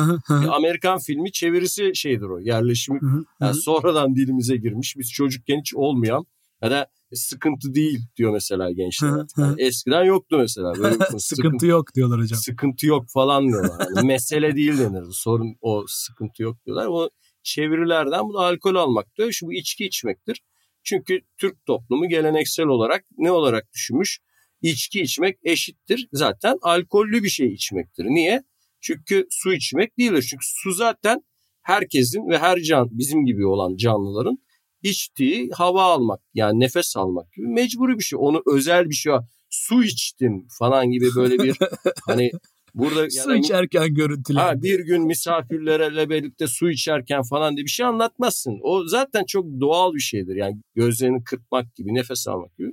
Amerikan 0.51 0.99
filmi 0.99 1.31
çevirisi 1.31 1.91
şeydir 1.95 2.25
o 2.25 2.39
yerleşimi 2.39 2.99
yani 3.41 3.55
sonradan 3.55 4.15
dilimize 4.15 4.57
girmiş 4.57 4.95
biz 4.97 5.11
çocukken 5.11 5.59
hiç 5.59 5.75
olmayan 5.75 6.25
ya 6.61 6.71
da 6.71 6.87
sıkıntı 7.13 7.73
değil 7.73 7.99
diyor 8.17 8.31
mesela 8.31 8.71
gençler. 8.71 9.25
Yani 9.37 9.61
eskiden 9.61 10.03
yoktu 10.03 10.37
mesela. 10.37 10.73
Böyle 10.77 10.93
sıkıntı, 10.99 11.19
sıkıntı 11.19 11.65
yok 11.65 11.95
diyorlar 11.95 12.19
hocam. 12.19 12.39
Sıkıntı 12.39 12.87
yok 12.87 13.05
falan 13.09 13.47
diyorlar. 13.47 13.87
Yani 13.95 14.07
mesele 14.07 14.55
değil 14.55 14.77
denir. 14.79 15.03
Sorun 15.11 15.55
o 15.61 15.85
sıkıntı 15.87 16.43
yok 16.43 16.65
diyorlar. 16.65 16.87
O 16.89 17.09
çevirilerden 17.43 18.23
bu 18.29 18.33
da 18.33 18.39
alkol 18.39 18.75
almak 18.75 19.15
diyor. 19.17 19.31
Şu 19.31 19.45
bu 19.47 19.53
içki 19.53 19.85
içmektir. 19.85 20.41
Çünkü 20.83 21.19
Türk 21.37 21.65
toplumu 21.65 22.09
geleneksel 22.09 22.65
olarak 22.65 23.05
ne 23.17 23.31
olarak 23.31 23.73
düşünmüş? 23.73 24.19
İçki 24.61 25.01
içmek 25.01 25.37
eşittir. 25.43 26.07
Zaten 26.13 26.57
alkollü 26.61 27.23
bir 27.23 27.29
şey 27.29 27.53
içmektir. 27.53 28.05
Niye? 28.05 28.43
Çünkü 28.81 29.27
su 29.29 29.53
içmek 29.53 29.97
değildir. 29.97 30.27
Çünkü 30.29 30.45
su 30.45 30.71
zaten 30.71 31.21
herkesin 31.61 32.29
ve 32.29 32.37
her 32.37 32.59
can 32.59 32.87
bizim 32.91 33.25
gibi 33.25 33.45
olan 33.45 33.75
canlıların 33.75 34.37
içtiği 34.83 35.49
hava 35.53 35.83
almak 35.83 36.19
yani 36.33 36.59
nefes 36.59 36.97
almak 36.97 37.33
gibi 37.33 37.47
mecburi 37.47 37.97
bir 37.97 38.03
şey. 38.03 38.19
Onu 38.21 38.43
özel 38.53 38.89
bir 38.89 38.95
şey 38.95 39.13
su 39.49 39.83
içtim 39.83 40.47
falan 40.59 40.91
gibi 40.91 41.05
böyle 41.15 41.39
bir 41.39 41.57
hani 42.05 42.31
burada 42.73 42.99
yani 42.99 43.11
su 43.11 43.35
içerken 43.35 43.93
görüntüler. 43.93 44.41
Ha, 44.41 44.61
bir 44.61 44.79
gün 44.79 45.07
misafirlerle 45.07 46.09
birlikte 46.09 46.47
su 46.47 46.69
içerken 46.69 47.21
falan 47.23 47.55
diye 47.55 47.65
bir 47.65 47.69
şey 47.69 47.85
anlatmazsın. 47.85 48.59
O 48.63 48.87
zaten 48.87 49.23
çok 49.25 49.45
doğal 49.45 49.93
bir 49.93 49.99
şeydir. 49.99 50.35
Yani 50.35 50.61
gözlerini 50.75 51.23
kırpmak 51.23 51.75
gibi, 51.75 51.93
nefes 51.93 52.27
almak 52.27 52.57
gibi. 52.57 52.71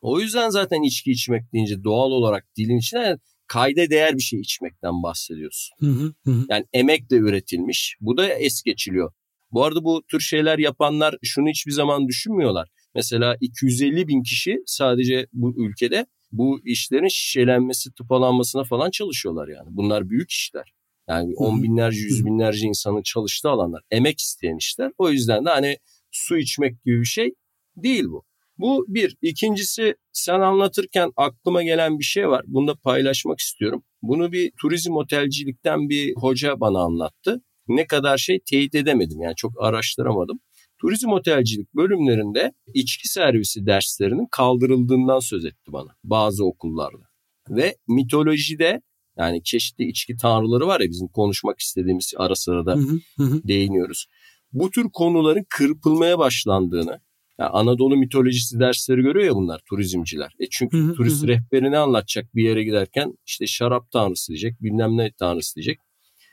O 0.00 0.20
yüzden 0.20 0.50
zaten 0.50 0.82
içki 0.82 1.10
içmek 1.10 1.52
deyince 1.52 1.84
doğal 1.84 2.10
olarak 2.10 2.46
dilin 2.56 2.78
içine 2.78 3.16
kayda 3.46 3.90
değer 3.90 4.16
bir 4.16 4.22
şey 4.22 4.40
içmekten 4.40 5.02
bahsediyorsun. 5.02 5.76
Hı 5.80 5.86
hı 5.86 6.14
hı. 6.24 6.46
Yani 6.48 6.64
emekle 6.72 7.16
üretilmiş. 7.16 7.96
Bu 8.00 8.16
da 8.16 8.28
es 8.28 8.62
geçiliyor. 8.62 9.12
Bu 9.52 9.64
arada 9.64 9.84
bu 9.84 10.02
tür 10.10 10.20
şeyler 10.20 10.58
yapanlar 10.58 11.14
şunu 11.22 11.48
hiçbir 11.48 11.72
zaman 11.72 12.08
düşünmüyorlar. 12.08 12.68
Mesela 12.94 13.36
250 13.40 14.08
bin 14.08 14.22
kişi 14.22 14.58
sadece 14.66 15.26
bu 15.32 15.54
ülkede 15.66 16.06
bu 16.32 16.60
işlerin 16.64 17.08
şişelenmesi, 17.08 17.92
tıpalanmasına 17.92 18.64
falan 18.64 18.90
çalışıyorlar 18.90 19.48
yani. 19.48 19.68
Bunlar 19.70 20.10
büyük 20.10 20.30
işler. 20.30 20.72
Yani 21.08 21.34
on 21.36 21.62
binlerce, 21.62 22.00
yüz 22.00 22.26
binlerce 22.26 22.66
insanın 22.66 23.02
çalıştığı 23.02 23.48
alanlar. 23.48 23.82
Emek 23.90 24.20
isteyen 24.20 24.56
işler. 24.56 24.92
O 24.98 25.10
yüzden 25.10 25.44
de 25.44 25.50
hani 25.50 25.76
su 26.10 26.38
içmek 26.38 26.84
gibi 26.84 27.00
bir 27.00 27.06
şey 27.06 27.34
değil 27.76 28.04
bu. 28.04 28.24
Bu 28.60 28.84
bir. 28.88 29.16
İkincisi 29.22 29.94
sen 30.12 30.40
anlatırken 30.40 31.12
aklıma 31.16 31.62
gelen 31.62 31.98
bir 31.98 32.04
şey 32.04 32.28
var. 32.28 32.42
Bunu 32.46 32.66
da 32.68 32.74
paylaşmak 32.74 33.38
istiyorum. 33.38 33.82
Bunu 34.02 34.32
bir 34.32 34.52
turizm 34.60 34.96
otelcilikten 34.96 35.88
bir 35.88 36.14
hoca 36.16 36.60
bana 36.60 36.78
anlattı 36.78 37.42
ne 37.68 37.86
kadar 37.86 38.18
şey 38.18 38.40
teyit 38.50 38.74
edemedim. 38.74 39.22
Yani 39.22 39.34
çok 39.36 39.52
araştıramadım. 39.62 40.40
Turizm 40.80 41.08
otelcilik 41.08 41.74
bölümlerinde 41.74 42.52
içki 42.74 43.08
servisi 43.08 43.66
derslerinin 43.66 44.26
kaldırıldığından 44.30 45.18
söz 45.18 45.44
etti 45.44 45.72
bana 45.72 45.96
bazı 46.04 46.44
okullarda. 46.44 47.04
Ve 47.48 47.76
mitolojide 47.88 48.82
yani 49.18 49.42
çeşitli 49.42 49.84
içki 49.84 50.16
tanrıları 50.16 50.66
var 50.66 50.80
ya 50.80 50.90
bizim 50.90 51.08
konuşmak 51.08 51.60
istediğimiz 51.60 52.12
ara 52.16 52.34
sırada 52.34 52.76
değiniyoruz. 53.18 54.06
Bu 54.52 54.70
tür 54.70 54.86
konuların 54.92 55.46
kırpılmaya 55.48 56.18
başlandığını 56.18 57.00
yani 57.40 57.50
Anadolu 57.50 57.96
mitolojisi 57.96 58.60
dersleri 58.60 59.02
görüyor 59.02 59.26
ya 59.26 59.34
bunlar 59.34 59.60
turizmciler. 59.68 60.34
E 60.40 60.46
çünkü 60.50 60.94
turist 60.94 61.26
rehberini 61.26 61.78
anlatacak 61.78 62.34
bir 62.34 62.42
yere 62.42 62.64
giderken 62.64 63.14
işte 63.26 63.46
şarap 63.46 63.90
tanrısı 63.90 64.28
diyecek 64.28 64.62
bilmem 64.62 64.96
ne 64.96 65.12
tanrısı 65.12 65.54
diyecek. 65.54 65.78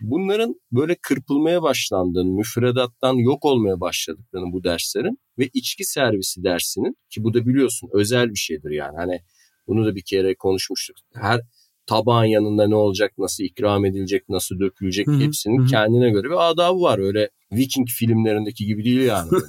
Bunların 0.01 0.55
böyle 0.71 0.95
kırpılmaya 1.01 1.61
başlandığını, 1.61 2.31
müfredattan 2.31 3.13
yok 3.13 3.45
olmaya 3.45 3.79
başladıklarını 3.79 4.53
bu 4.53 4.63
derslerin 4.63 5.19
ve 5.37 5.49
içki 5.53 5.85
servisi 5.85 6.43
dersinin 6.43 6.97
ki 7.09 7.23
bu 7.23 7.33
da 7.33 7.45
biliyorsun 7.45 7.89
özel 7.93 8.29
bir 8.29 8.39
şeydir 8.39 8.69
yani. 8.69 8.97
Hani 8.97 9.19
bunu 9.67 9.85
da 9.85 9.95
bir 9.95 10.03
kere 10.05 10.35
konuşmuştuk. 10.35 10.97
Her 11.13 11.41
tabağın 11.87 12.25
yanında 12.25 12.67
ne 12.67 12.75
olacak, 12.75 13.13
nasıl 13.17 13.43
ikram 13.43 13.85
edilecek, 13.85 14.29
nasıl 14.29 14.59
dökülecek 14.59 15.07
Hı-hı. 15.07 15.19
hepsinin 15.19 15.59
Hı-hı. 15.59 15.67
kendine 15.67 16.09
göre 16.09 16.27
bir 16.27 16.49
adabı 16.51 16.81
var. 16.81 16.99
Öyle 16.99 17.29
Viking 17.51 17.87
filmlerindeki 17.87 18.65
gibi 18.65 18.83
değil 18.83 19.01
yani. 19.01 19.29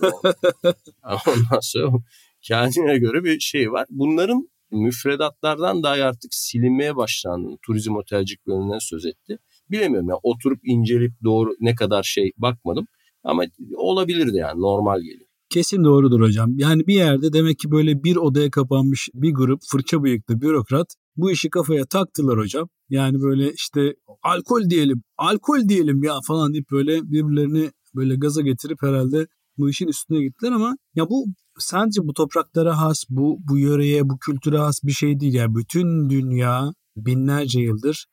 Ondan 1.04 1.60
sonra 1.60 2.02
kendine 2.42 2.98
göre 2.98 3.24
bir 3.24 3.40
şey 3.40 3.72
var. 3.72 3.86
Bunların 3.90 4.48
müfredatlardan 4.70 5.82
dahi 5.82 6.04
artık 6.04 6.34
silinmeye 6.34 6.96
başlandığını 6.96 7.58
turizm 7.66 7.96
otelcik 7.96 8.46
bölümünden 8.46 8.78
söz 8.78 9.06
etti. 9.06 9.38
Bilemiyorum 9.70 10.08
yani 10.08 10.20
oturup 10.22 10.60
inceleyip 10.64 11.12
doğru 11.24 11.50
ne 11.60 11.74
kadar 11.74 12.02
şey 12.02 12.32
bakmadım. 12.36 12.86
Ama 13.24 13.42
olabilirdi 13.76 14.36
yani 14.36 14.60
normal 14.60 15.00
geliyor. 15.00 15.28
Kesin 15.50 15.84
doğrudur 15.84 16.20
hocam. 16.20 16.58
Yani 16.58 16.86
bir 16.86 16.94
yerde 16.94 17.32
demek 17.32 17.58
ki 17.58 17.70
böyle 17.70 18.04
bir 18.04 18.16
odaya 18.16 18.50
kapanmış 18.50 19.08
bir 19.14 19.34
grup 19.34 19.60
fırça 19.70 20.02
bıyıklı 20.02 20.40
bürokrat 20.40 20.94
bu 21.18 21.30
işi 21.30 21.50
kafaya 21.50 21.86
taktılar 21.86 22.38
hocam. 22.38 22.68
Yani 22.88 23.20
böyle 23.20 23.52
işte 23.52 23.94
alkol 24.22 24.70
diyelim, 24.70 25.02
alkol 25.18 25.68
diyelim 25.68 26.02
ya 26.02 26.18
falan 26.26 26.52
deyip 26.52 26.70
böyle 26.72 27.02
birbirlerini 27.02 27.70
böyle 27.94 28.16
gaza 28.16 28.40
getirip 28.42 28.82
herhalde 28.82 29.26
bu 29.58 29.70
işin 29.70 29.86
üstüne 29.86 30.22
gittiler 30.22 30.52
ama 30.52 30.76
ya 30.94 31.08
bu 31.08 31.26
sadece 31.58 32.00
bu 32.04 32.12
topraklara 32.12 32.80
has, 32.80 33.04
bu 33.08 33.38
bu 33.48 33.58
yöreye, 33.58 34.08
bu 34.08 34.18
kültüre 34.18 34.58
has 34.58 34.84
bir 34.84 34.92
şey 34.92 35.20
değil. 35.20 35.34
Yani 35.34 35.54
bütün 35.54 36.10
dünya 36.10 36.72
binlerce 36.96 37.60
yıldır 37.60 38.06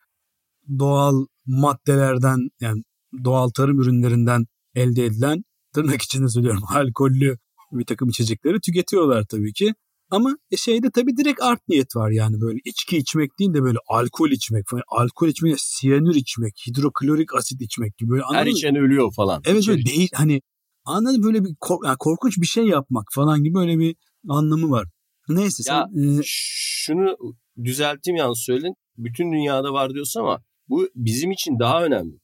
doğal 0.79 1.25
maddelerden 1.45 2.49
yani 2.61 2.83
doğal 3.23 3.49
tarım 3.49 3.81
ürünlerinden 3.81 4.45
elde 4.75 5.05
edilen 5.05 5.43
tırnak 5.73 6.01
içinde 6.01 6.29
söylüyorum 6.29 6.63
alkollü 6.69 7.37
bir 7.71 7.85
takım 7.85 8.09
içecekleri 8.09 8.61
tüketiyorlar 8.61 9.25
tabii 9.29 9.53
ki. 9.53 9.73
Ama 10.09 10.37
e, 10.51 10.57
şeyde 10.57 10.91
tabii 10.91 11.17
direkt 11.17 11.41
art 11.41 11.67
niyet 11.67 11.95
var 11.95 12.11
yani 12.11 12.41
böyle 12.41 12.59
içki 12.65 12.97
içmek 12.97 13.39
değil 13.39 13.53
de 13.53 13.63
böyle 13.63 13.77
alkol 13.87 14.29
içmek 14.29 14.63
falan. 14.67 14.83
Alkol 14.87 15.27
içmek, 15.27 15.55
siyanür 15.57 16.15
içmek, 16.15 16.53
hidroklorik 16.67 17.35
asit 17.35 17.61
içmek 17.61 17.97
gibi. 17.97 18.09
Böyle, 18.09 18.23
Her 18.33 18.45
içen 18.45 18.75
ölüyor 18.75 19.13
falan. 19.13 19.41
Evet 19.45 19.69
öyle 19.69 19.85
değil 19.85 20.09
hani 20.13 20.41
anladın 20.85 21.23
böyle 21.23 21.43
bir 21.43 21.55
kork 21.59 21.85
yani 21.85 21.97
korkunç 21.99 22.37
bir 22.37 22.47
şey 22.47 22.65
yapmak 22.65 23.05
falan 23.11 23.43
gibi 23.43 23.55
böyle 23.55 23.79
bir 23.79 23.95
anlamı 24.29 24.71
var. 24.71 24.87
Neyse 25.29 25.63
ya, 25.67 25.87
sen... 25.95 26.19
E... 26.19 26.21
Şunu 26.23 27.17
düzelteyim 27.63 28.17
yanlış 28.17 28.39
söyledin. 28.39 28.75
Bütün 28.97 29.31
dünyada 29.31 29.73
var 29.73 29.93
diyorsun 29.93 30.19
ama 30.19 30.43
bu 30.69 30.89
bizim 30.95 31.31
için 31.31 31.59
daha 31.59 31.85
önemli. 31.85 32.19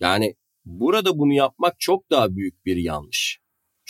Yani 0.00 0.34
burada 0.64 1.18
bunu 1.18 1.32
yapmak 1.32 1.74
çok 1.78 2.10
daha 2.10 2.36
büyük 2.36 2.66
bir 2.66 2.76
yanlış. 2.76 3.38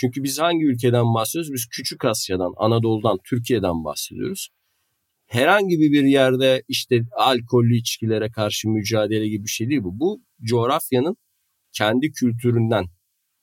Çünkü 0.01 0.23
biz 0.23 0.39
hangi 0.39 0.65
ülkeden 0.65 1.15
bahsediyoruz? 1.15 1.53
Biz 1.53 1.67
Küçük 1.67 2.05
Asya'dan, 2.05 2.53
Anadolu'dan, 2.57 3.19
Türkiye'den 3.25 3.85
bahsediyoruz. 3.85 4.49
Herhangi 5.27 5.79
bir 5.79 6.05
yerde 6.05 6.63
işte 6.69 7.01
alkollü 7.17 7.77
içkilere 7.77 8.31
karşı 8.31 8.69
mücadele 8.69 9.29
gibi 9.29 9.45
bir 9.45 9.51
şey 9.51 9.71
değil 9.71 9.83
bu. 9.83 9.99
Bu 9.99 10.23
coğrafyanın 10.43 11.17
kendi 11.73 12.13
kültüründen. 12.13 12.85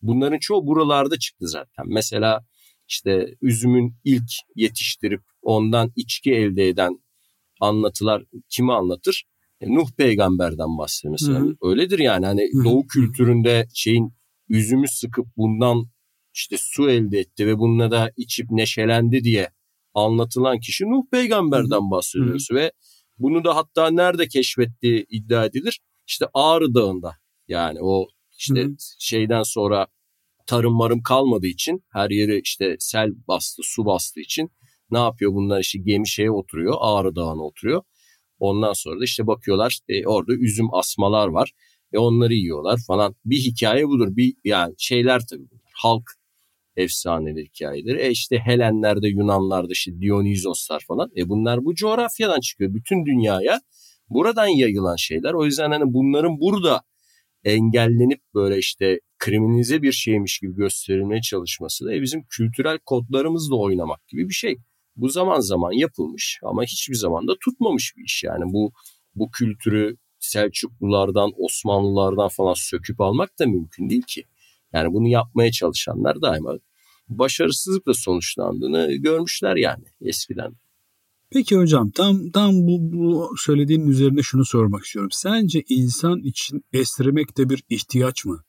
Bunların 0.01 0.39
çoğu 0.39 0.67
buralarda 0.67 1.19
çıktı 1.19 1.47
zaten. 1.47 1.85
Mesela 1.87 2.45
işte 2.87 3.35
üzümün 3.41 3.95
ilk 4.03 4.31
yetiştirip 4.55 5.21
ondan 5.41 5.91
içki 5.95 6.31
elde 6.31 6.67
eden 6.67 6.99
anlatılar 7.61 8.23
kimi 8.49 8.73
anlatır? 8.73 9.23
E, 9.61 9.75
Nuh 9.75 9.91
peygamberden 9.97 10.77
bahsediyor 10.77 11.11
mesela. 11.11 11.39
Hı-hı. 11.39 11.55
Öyledir 11.61 11.99
yani 11.99 12.25
hani 12.25 12.41
Hı-hı. 12.53 12.63
doğu 12.63 12.87
kültüründe 12.87 13.67
şeyin 13.73 14.13
üzümü 14.49 14.87
sıkıp 14.87 15.25
bundan 15.37 15.96
işte 16.37 16.55
su 16.59 16.89
elde 16.89 17.19
etti 17.19 17.47
ve 17.47 17.57
bununla 17.59 17.91
da 17.91 18.11
içip 18.17 18.51
neşelendi 18.51 19.23
diye 19.23 19.49
anlatılan 19.93 20.59
kişi 20.59 20.83
Nuh 20.83 21.03
peygamberden 21.11 21.91
bahsediyoruz 21.91 22.47
Hı-hı. 22.49 22.57
ve 22.57 22.71
bunu 23.17 23.43
da 23.43 23.55
hatta 23.55 23.89
nerede 23.89 24.27
keşfettiği 24.27 25.05
iddia 25.09 25.45
edilir? 25.45 25.79
İşte 26.07 26.25
Ağrı 26.33 26.73
Dağı'nda 26.73 27.17
yani 27.47 27.79
o 27.81 28.07
işte 28.37 28.61
Hı-hı. 28.61 28.75
şeyden 28.99 29.43
sonra 29.43 29.87
tarım 30.47 30.73
marım 30.73 31.03
kalmadığı 31.03 31.47
için 31.47 31.83
her 31.89 32.09
yeri 32.09 32.41
işte 32.43 32.75
sel 32.79 33.09
bastı, 33.27 33.61
su 33.65 33.85
bastığı 33.85 34.19
için 34.19 34.51
ne 34.91 34.97
yapıyor 34.97 35.33
bunlar 35.33 35.59
işte 35.59 35.79
gemi 35.79 36.07
şeye 36.07 36.31
oturuyor, 36.31 36.75
Ağrı 36.79 37.15
Dağı'na 37.15 37.43
oturuyor. 37.43 37.83
Ondan 38.39 38.73
sonra 38.73 38.99
da 38.99 39.03
işte 39.03 39.27
bakıyorlar 39.27 39.79
e, 39.89 40.07
orada 40.07 40.33
üzüm 40.33 40.73
asmalar 40.73 41.27
var. 41.27 41.51
E 41.93 41.97
onları 41.97 42.33
yiyorlar 42.33 42.79
falan. 42.87 43.15
Bir 43.25 43.37
hikaye 43.37 43.87
budur. 43.87 44.07
Bir 44.11 44.35
yani 44.43 44.75
şeyler 44.77 45.21
tabii 45.29 45.49
bunlar. 45.51 45.71
Halk 45.73 46.03
efsaneleri 46.77 47.45
hikayeleri. 47.45 48.01
E 48.01 48.11
işte 48.11 48.37
Helenler'de, 48.39 49.07
Yunanlar'da 49.07 49.71
işte 49.71 50.01
Dionysoslar 50.01 50.83
falan. 50.87 51.11
E 51.17 51.29
bunlar 51.29 51.65
bu 51.65 51.75
coğrafyadan 51.75 52.39
çıkıyor. 52.39 52.73
Bütün 52.73 53.05
dünyaya 53.05 53.61
buradan 54.09 54.47
yayılan 54.47 54.95
şeyler. 54.95 55.33
O 55.33 55.45
yüzden 55.45 55.71
hani 55.71 55.93
bunların 55.93 56.39
burada 56.39 56.81
engellenip 57.43 58.21
böyle 58.33 58.57
işte 58.57 58.99
kriminalize 59.19 59.81
bir 59.81 59.91
şeymiş 59.91 60.39
gibi 60.39 60.55
gösterilmeye 60.55 61.21
çalışması 61.21 61.85
da 61.85 61.93
e 61.93 62.01
bizim 62.01 62.23
kültürel 62.29 62.79
kodlarımızla 62.85 63.55
oynamak 63.55 64.07
gibi 64.07 64.29
bir 64.29 64.33
şey. 64.33 64.57
Bu 64.95 65.09
zaman 65.09 65.39
zaman 65.39 65.71
yapılmış 65.71 66.39
ama 66.43 66.63
hiçbir 66.63 66.95
zaman 66.95 67.27
da 67.27 67.33
tutmamış 67.45 67.93
bir 67.97 68.03
iş. 68.03 68.23
Yani 68.23 68.43
bu 68.53 68.71
bu 69.15 69.31
kültürü 69.31 69.97
Selçuklulardan, 70.19 71.31
Osmanlılardan 71.37 72.27
falan 72.27 72.53
söküp 72.53 73.01
almak 73.01 73.39
da 73.39 73.45
mümkün 73.45 73.89
değil 73.89 74.01
ki. 74.07 74.23
Yani 74.73 74.93
bunu 74.93 75.07
yapmaya 75.07 75.51
çalışanlar 75.51 76.21
daima 76.21 76.59
başarısızlıkla 77.09 77.93
sonuçlandığını 77.93 78.93
görmüşler 78.93 79.55
yani 79.55 79.83
eskiden. 80.01 80.53
Peki 81.31 81.57
hocam 81.57 81.91
tam 81.91 82.31
tam 82.31 82.51
bu, 82.53 82.77
bu 82.93 83.33
söylediğin 83.37 83.87
üzerine 83.87 84.21
şunu 84.21 84.45
sormak 84.45 84.83
istiyorum. 84.83 85.11
Sence 85.13 85.63
insan 85.69 86.19
için 86.19 86.65
esremek 86.73 87.37
de 87.37 87.49
bir 87.49 87.63
ihtiyaç 87.69 88.25
mı? 88.25 88.43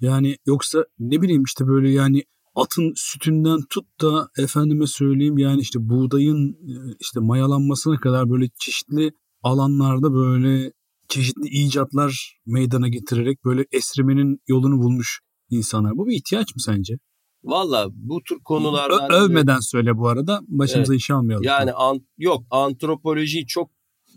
Yani 0.00 0.36
yoksa 0.46 0.84
ne 0.98 1.22
bileyim 1.22 1.42
işte 1.42 1.66
böyle 1.66 1.90
yani 1.90 2.22
atın 2.54 2.92
sütünden 2.96 3.60
tut 3.70 3.86
da 4.02 4.28
efendime 4.38 4.86
söyleyeyim 4.86 5.38
yani 5.38 5.60
işte 5.60 5.78
buğdayın 5.88 6.56
işte 7.00 7.20
mayalanmasına 7.20 7.96
kadar 7.96 8.30
böyle 8.30 8.48
çeşitli 8.58 9.12
alanlarda 9.42 10.12
böyle 10.12 10.72
çeşitli 11.08 11.48
icatlar 11.48 12.40
meydana 12.46 12.88
getirerek 12.88 13.44
böyle 13.44 13.66
esrimenin 13.72 14.40
yolunu 14.48 14.82
bulmuş 14.82 15.20
insanlar. 15.50 15.96
Bu 15.96 16.06
bir 16.06 16.16
ihtiyaç 16.16 16.54
mı 16.54 16.62
sence? 16.62 16.94
Valla 17.44 17.88
bu 17.92 18.22
tür 18.22 18.40
konulardan... 18.40 19.10
Ö- 19.10 19.14
övmeden 19.14 19.60
söyle 19.60 19.98
bu 19.98 20.08
arada. 20.08 20.40
Başımıza 20.48 20.92
evet. 20.92 21.00
iş 21.00 21.10
almayalım. 21.10 21.44
Yani 21.44 21.72
an, 21.72 22.06
yok 22.18 22.44
antropolojiyi 22.50 23.46
çok 23.46 23.70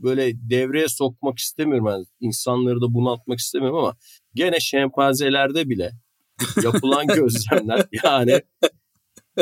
böyle 0.04 0.50
devreye 0.50 0.88
sokmak 0.88 1.38
istemiyorum. 1.38 1.88
Yani 1.88 2.06
insanları 2.20 2.82
da 2.82 2.94
bunaltmak 2.94 3.40
istemiyorum 3.40 3.78
ama 3.78 3.96
gene 4.34 4.60
şempanzelerde 4.60 5.70
bile 5.70 5.92
yapılan 6.64 7.08
gözlemler 7.16 7.86
yani 8.04 8.42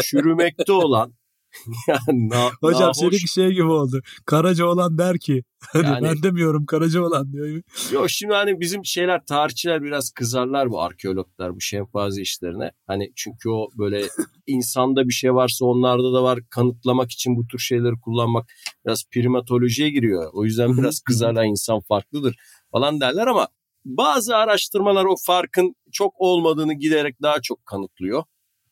çürümekte 0.02 0.71
olan 0.71 1.14
yani 1.88 2.30
na, 2.30 2.50
Hocam 2.62 2.82
nahoş. 2.82 2.98
seninki 2.98 3.28
şey 3.28 3.52
gibi 3.52 3.63
oldu. 3.63 4.02
Karaca 4.26 4.65
olan 4.65 4.98
der 4.98 5.20
ki 5.20 5.44
hani 5.60 5.86
yani, 5.86 6.04
ben 6.04 6.24
demiyorum 6.24 6.65
Karaca 6.65 7.02
olan 7.02 7.34
diyor. 7.34 7.62
Yok 7.91 8.10
şimdi 8.10 8.34
hani 8.34 8.60
bizim 8.60 8.86
şeyler 8.86 9.26
tarihçiler 9.26 9.84
biraz 9.84 10.12
kızarlar 10.12 10.70
bu 10.70 10.82
arkeologlar 10.82 11.56
bu 11.56 11.62
şempanze 11.62 12.22
işlerine. 12.22 12.72
Hani 12.88 13.12
çünkü 13.15 13.50
o 13.50 13.70
böyle 13.78 14.04
insanda 14.48 15.08
bir 15.08 15.13
şey 15.13 15.34
varsa 15.34 15.65
onlarda 15.65 16.13
da 16.13 16.24
var 16.24 16.39
kanıtlamak 16.50 17.12
için 17.12 17.36
bu 17.36 17.48
tür 17.48 17.60
şeyleri 17.60 18.00
kullanmak 18.02 18.46
biraz 18.86 19.04
primatolojiye 19.12 19.89
giriyor. 19.89 20.30
O 20.34 20.44
yüzden 20.46 20.78
biraz 20.78 21.00
kızarlar 21.00 21.46
insan 21.46 21.80
farklıdır 21.80 22.36
falan 22.72 23.02
derler 23.02 23.28
ama 23.28 23.48
bazı 23.86 24.36
araştırmalar 24.36 25.06
o 25.06 25.15
farkın 25.26 25.76
çok 25.91 26.13
olmadığını 26.18 26.74
giderek 26.74 27.22
daha 27.22 27.41
çok 27.41 27.65
kanıtlıyor. 27.65 28.24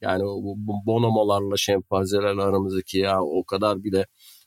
Yani 0.04 0.24
bu, 0.24 0.56
bonomolarla 0.86 1.58
şempanzelerle 1.58 2.42
aramızdaki 2.42 2.98
ya 2.98 3.22
o 3.22 3.44
kadar 3.44 3.84
bile 3.84 4.06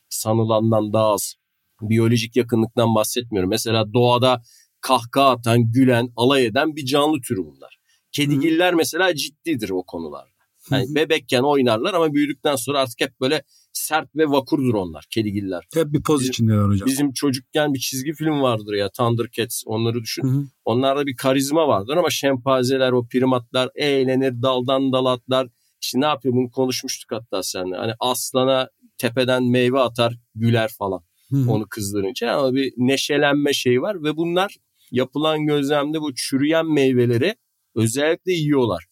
sanılandan 0.09 0.93
daha 0.93 1.13
az. 1.13 1.35
Biyolojik 1.81 2.37
yakınlıktan 2.37 2.95
bahsetmiyorum. 2.95 3.51
Mesela 3.51 3.93
doğada 3.93 4.43
kahkaha 4.81 5.31
atan, 5.31 5.73
gülen, 5.73 6.09
alay 6.17 6.47
eden 6.47 6.77
bir 6.77 6.87
canlı 6.87 7.21
türü 7.29 7.39
bunlar. 7.39 7.79
Kedigiller 8.13 8.75
mesela 8.75 9.15
ciddidir 9.15 9.71
o 9.71 9.83
konularda. 9.87 10.37
Yani 10.71 10.95
bebekken 10.95 11.43
oynarlar 11.43 11.95
ama 11.95 12.13
büyüdükten 12.13 12.57
sonra 12.57 12.81
artık 12.81 13.01
hep 13.01 13.21
böyle 13.21 13.43
sert 13.77 14.17
ve 14.17 14.29
vakurdur 14.29 14.75
onlar 14.75 15.07
kedigiller. 15.11 15.67
Hep 15.75 15.93
bir 15.93 16.03
poz 16.03 16.21
bizim, 16.21 16.31
içindeler 16.31 16.69
hocam. 16.69 16.87
Bizim 16.87 17.13
çocukken 17.13 17.75
bir 17.75 17.79
çizgi 17.79 18.13
film 18.13 18.43
vardır 18.43 18.75
ya 18.75 18.91
Thundercats 18.91 19.63
onları 19.67 20.03
düşün. 20.03 20.23
Hı 20.23 20.29
hı. 20.29 20.45
Onlarda 20.65 21.07
bir 21.07 21.17
karizma 21.17 21.69
vardır 21.69 21.97
ama 21.97 22.11
şempanzeler 22.11 22.93
o 22.93 23.07
primatlar 23.07 23.71
eğlenir 23.75 24.43
daldan 24.43 24.93
dal 24.93 25.07
atlar. 25.07 25.49
İşte 25.81 26.01
ne 26.01 26.07
yapıyor 26.07 26.35
bunu 26.35 26.51
konuşmuştuk 26.51 27.13
hatta 27.13 27.43
seninle. 27.43 27.77
Hani 27.77 27.93
aslana 28.01 28.69
tepeden 28.99 29.45
meyve 29.45 29.81
atar 29.81 30.19
güler 30.35 30.71
falan 30.79 31.01
hı 31.31 31.37
hı. 31.37 31.51
onu 31.51 31.67
kızdırınca 31.71 32.33
ama 32.33 32.55
bir 32.55 32.73
neşelenme 32.77 33.53
şeyi 33.53 33.83
var 33.83 34.03
ve 34.03 34.17
bunlar 34.17 34.57
yapılan 34.91 35.47
gözlemde 35.47 36.01
bu 36.01 36.15
çürüyen 36.15 36.67
meyveleri 36.67 37.35
özellikle 37.75 38.33
yiyorlar. 38.33 38.87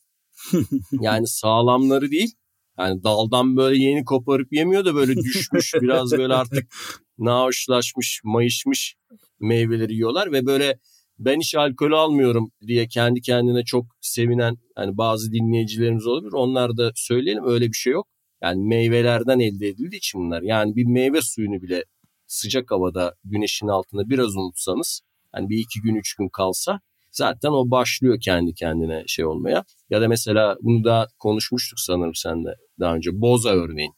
yani 1.00 1.26
sağlamları 1.26 2.10
değil 2.10 2.34
yani 2.78 3.04
daldan 3.04 3.56
böyle 3.56 3.84
yeni 3.84 4.04
koparıp 4.04 4.52
yemiyor 4.52 4.84
da 4.84 4.94
böyle 4.94 5.16
düşmüş 5.16 5.74
biraz 5.74 6.12
böyle 6.12 6.34
artık 6.34 6.74
nahoşlaşmış, 7.18 8.20
mayışmış 8.24 8.96
meyveleri 9.40 9.94
yiyorlar 9.94 10.32
ve 10.32 10.46
böyle 10.46 10.78
ben 11.18 11.40
hiç 11.40 11.54
alkol 11.54 11.92
almıyorum 11.92 12.50
diye 12.66 12.88
kendi 12.88 13.20
kendine 13.20 13.64
çok 13.64 13.86
sevinen 14.00 14.56
yani 14.78 14.96
bazı 14.98 15.32
dinleyicilerimiz 15.32 16.06
olabilir. 16.06 16.32
Onlar 16.32 16.76
da 16.76 16.92
söyleyelim 16.94 17.44
öyle 17.46 17.68
bir 17.68 17.76
şey 17.76 17.92
yok. 17.92 18.08
Yani 18.42 18.68
meyvelerden 18.68 19.40
elde 19.40 19.68
edildiği 19.68 19.98
için 19.98 20.20
bunlar. 20.20 20.42
Yani 20.42 20.76
bir 20.76 20.86
meyve 20.86 21.22
suyunu 21.22 21.62
bile 21.62 21.84
sıcak 22.26 22.70
havada 22.70 23.14
güneşin 23.24 23.68
altında 23.68 24.10
biraz 24.10 24.36
unutsanız 24.36 25.00
hani 25.32 25.48
bir 25.48 25.58
iki 25.58 25.80
gün 25.80 25.94
üç 25.94 26.14
gün 26.14 26.28
kalsa 26.28 26.80
zaten 27.12 27.48
o 27.48 27.70
başlıyor 27.70 28.20
kendi 28.20 28.54
kendine 28.54 29.04
şey 29.06 29.24
olmaya. 29.24 29.64
Ya 29.90 30.00
da 30.00 30.08
mesela 30.08 30.56
bunu 30.62 30.84
da 30.84 31.08
konuşmuştuk 31.18 31.80
sanırım 31.80 32.14
sen 32.14 32.44
de 32.44 32.54
daha 32.80 32.94
önce. 32.94 33.20
Boza 33.20 33.50
örneğin. 33.50 33.92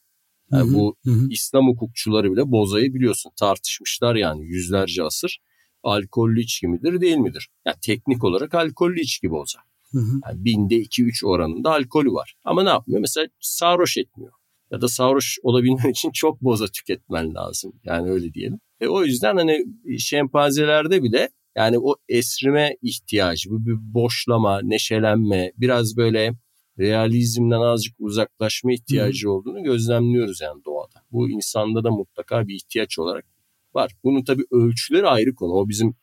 Yani 0.51 0.63
hı 0.63 0.71
hı, 0.71 0.73
bu 0.73 0.95
hı. 1.05 1.27
İslam 1.29 1.67
hukukçuları 1.67 2.31
bile 2.31 2.51
Boza'yı 2.51 2.93
biliyorsun 2.93 3.31
tartışmışlar 3.39 4.15
yani 4.15 4.45
yüzlerce 4.45 5.03
asır. 5.03 5.39
Alkollü 5.83 6.41
içki 6.41 6.67
midir 6.67 7.01
değil 7.01 7.17
midir? 7.17 7.49
Yani 7.65 7.75
teknik 7.81 8.23
olarak 8.23 8.55
alkollü 8.55 9.01
içki 9.01 9.31
Boza. 9.31 9.59
Hı 9.91 9.99
hı. 9.99 10.19
Yani 10.25 10.45
binde 10.45 10.75
2-3 10.75 11.25
oranında 11.25 11.71
alkolü 11.71 12.11
var. 12.11 12.35
Ama 12.43 12.63
ne 12.63 12.69
yapmıyor? 12.69 13.01
Mesela 13.01 13.27
sarhoş 13.39 13.97
etmiyor. 13.97 14.31
Ya 14.71 14.81
da 14.81 14.87
sarhoş 14.87 15.37
olabilmen 15.43 15.89
için 15.91 16.11
çok 16.11 16.41
boza 16.41 16.67
tüketmen 16.67 17.35
lazım. 17.35 17.73
Yani 17.83 18.11
öyle 18.11 18.33
diyelim. 18.33 18.59
E 18.79 18.87
o 18.87 19.03
yüzden 19.03 19.37
hani 19.37 19.65
şempanzelerde 19.99 21.03
bile 21.03 21.29
yani 21.55 21.79
o 21.79 21.95
esrime 22.09 22.77
ihtiyacı, 22.81 23.49
bu 23.49 23.65
bir 23.65 23.93
boşlama, 23.93 24.61
neşelenme, 24.63 25.51
biraz 25.57 25.97
böyle 25.97 26.33
realizmden 26.79 27.61
azıcık 27.61 27.95
uzaklaşma 27.99 28.73
ihtiyacı 28.73 29.31
olduğunu 29.31 29.63
gözlemliyoruz 29.63 30.41
yani 30.41 30.61
doğada. 30.65 31.03
Bu 31.11 31.29
insanda 31.29 31.83
da 31.83 31.91
mutlaka 31.91 32.47
bir 32.47 32.55
ihtiyaç 32.55 32.99
olarak 32.99 33.25
var. 33.73 33.91
Bunun 34.03 34.23
tabii 34.23 34.45
ölçüleri 34.51 35.07
ayrı 35.07 35.35
konu. 35.35 35.53
O 35.53 35.69
bizim 35.69 35.95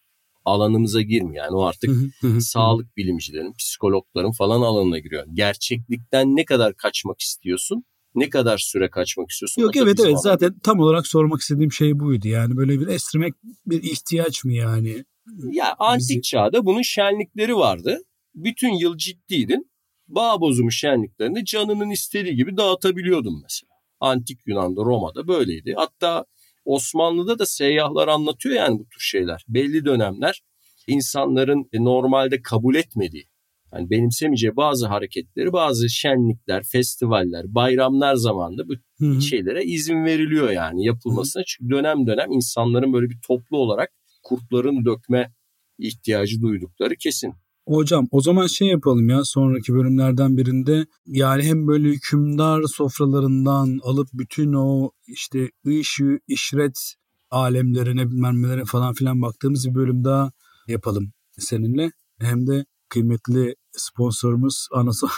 alanımıza 0.44 1.02
girmiyor. 1.02 1.44
Yani 1.44 1.56
o 1.56 1.62
artık 1.62 1.90
sağlık 2.38 2.96
bilimcilerin, 2.96 3.52
psikologların 3.52 4.32
falan 4.32 4.60
alanına 4.62 4.98
giriyor. 4.98 5.26
Gerçeklikten 5.32 6.36
ne 6.36 6.44
kadar 6.44 6.74
kaçmak 6.76 7.20
istiyorsun? 7.20 7.84
Ne 8.14 8.30
kadar 8.30 8.58
süre 8.58 8.90
kaçmak 8.90 9.30
istiyorsun? 9.30 9.62
Yok 9.62 9.76
evet 9.76 10.00
evet 10.00 10.22
zaten 10.22 10.58
tam 10.62 10.80
olarak 10.80 11.06
sormak 11.06 11.40
istediğim 11.40 11.72
şey 11.72 11.98
buydu. 12.00 12.28
Yani 12.28 12.56
böyle 12.56 12.80
bir 12.80 12.86
estirmek 12.86 13.34
bir 13.66 13.82
ihtiyaç 13.82 14.44
mı 14.44 14.52
yani? 14.52 15.04
Ya 15.52 15.74
antik 15.78 16.08
Bizi... 16.08 16.22
çağda 16.22 16.66
bunun 16.66 16.82
şenlikleri 16.82 17.56
vardı. 17.56 17.98
Bütün 18.34 18.72
yıl 18.72 18.96
ciddiydin. 18.96 19.70
Bağ 20.08 20.40
bozumu 20.40 20.70
şenliklerini 20.70 21.44
canının 21.44 21.90
istediği 21.90 22.36
gibi 22.36 22.56
dağıtabiliyordun 22.56 23.42
mesela. 23.42 23.70
Antik 24.00 24.40
Yunan'da, 24.46 24.80
Roma'da 24.80 25.28
böyleydi. 25.28 25.74
Hatta 25.76 26.24
Osmanlı'da 26.64 27.38
da 27.38 27.46
seyyahlar 27.46 28.08
anlatıyor 28.08 28.54
yani 28.54 28.78
bu 28.78 28.88
tür 28.88 29.00
şeyler. 29.00 29.44
Belli 29.48 29.84
dönemler 29.84 30.42
insanların 30.86 31.68
normalde 31.74 32.42
kabul 32.42 32.74
etmediği, 32.74 33.28
Yani 33.72 33.90
benimsemeyeceği 33.90 34.56
bazı 34.56 34.86
hareketleri, 34.86 35.52
bazı 35.52 35.90
şenlikler, 35.90 36.62
festivaller, 36.62 37.54
bayramlar 37.54 38.14
zamanında 38.14 38.68
bu 38.68 38.74
Hı-hı. 38.98 39.22
şeylere 39.22 39.64
izin 39.64 40.04
veriliyor 40.04 40.50
yani 40.50 40.84
yapılmasına. 40.84 41.40
Hı-hı. 41.40 41.46
Çünkü 41.46 41.70
dönem 41.70 42.06
dönem 42.06 42.32
insanların 42.32 42.92
böyle 42.92 43.10
bir 43.10 43.18
toplu 43.26 43.58
olarak 43.58 43.90
kurtların 44.22 44.84
dökme 44.84 45.32
ihtiyacı 45.78 46.42
duydukları 46.42 46.96
kesin. 46.96 47.34
Hocam 47.66 48.08
o 48.10 48.20
zaman 48.20 48.46
şey 48.46 48.68
yapalım 48.68 49.08
ya 49.08 49.24
sonraki 49.24 49.74
bölümlerden 49.74 50.36
birinde 50.36 50.86
yani 51.06 51.42
hem 51.42 51.66
böyle 51.66 51.88
hükümdar 51.88 52.62
sofralarından 52.62 53.78
alıp 53.82 54.08
bütün 54.12 54.52
o 54.52 54.90
işte 55.06 55.50
ışığı 55.66 56.18
işret 56.28 56.94
alemlerine 57.30 58.10
bilmem 58.10 58.64
falan 58.64 58.94
filan 58.94 59.22
baktığımız 59.22 59.68
bir 59.68 59.74
bölüm 59.74 60.04
daha 60.04 60.32
yapalım 60.68 61.12
seninle. 61.38 61.90
Hem 62.20 62.46
de 62.46 62.64
kıymetli 62.88 63.54
sponsorumuz 63.72 64.68
Anason, 64.72 65.10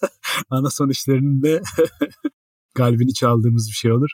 Anason 0.50 0.88
işlerinin 0.88 1.42
de 1.42 1.62
kalbini 2.74 3.14
çaldığımız 3.14 3.68
bir 3.68 3.74
şey 3.74 3.92
olur. 3.92 4.10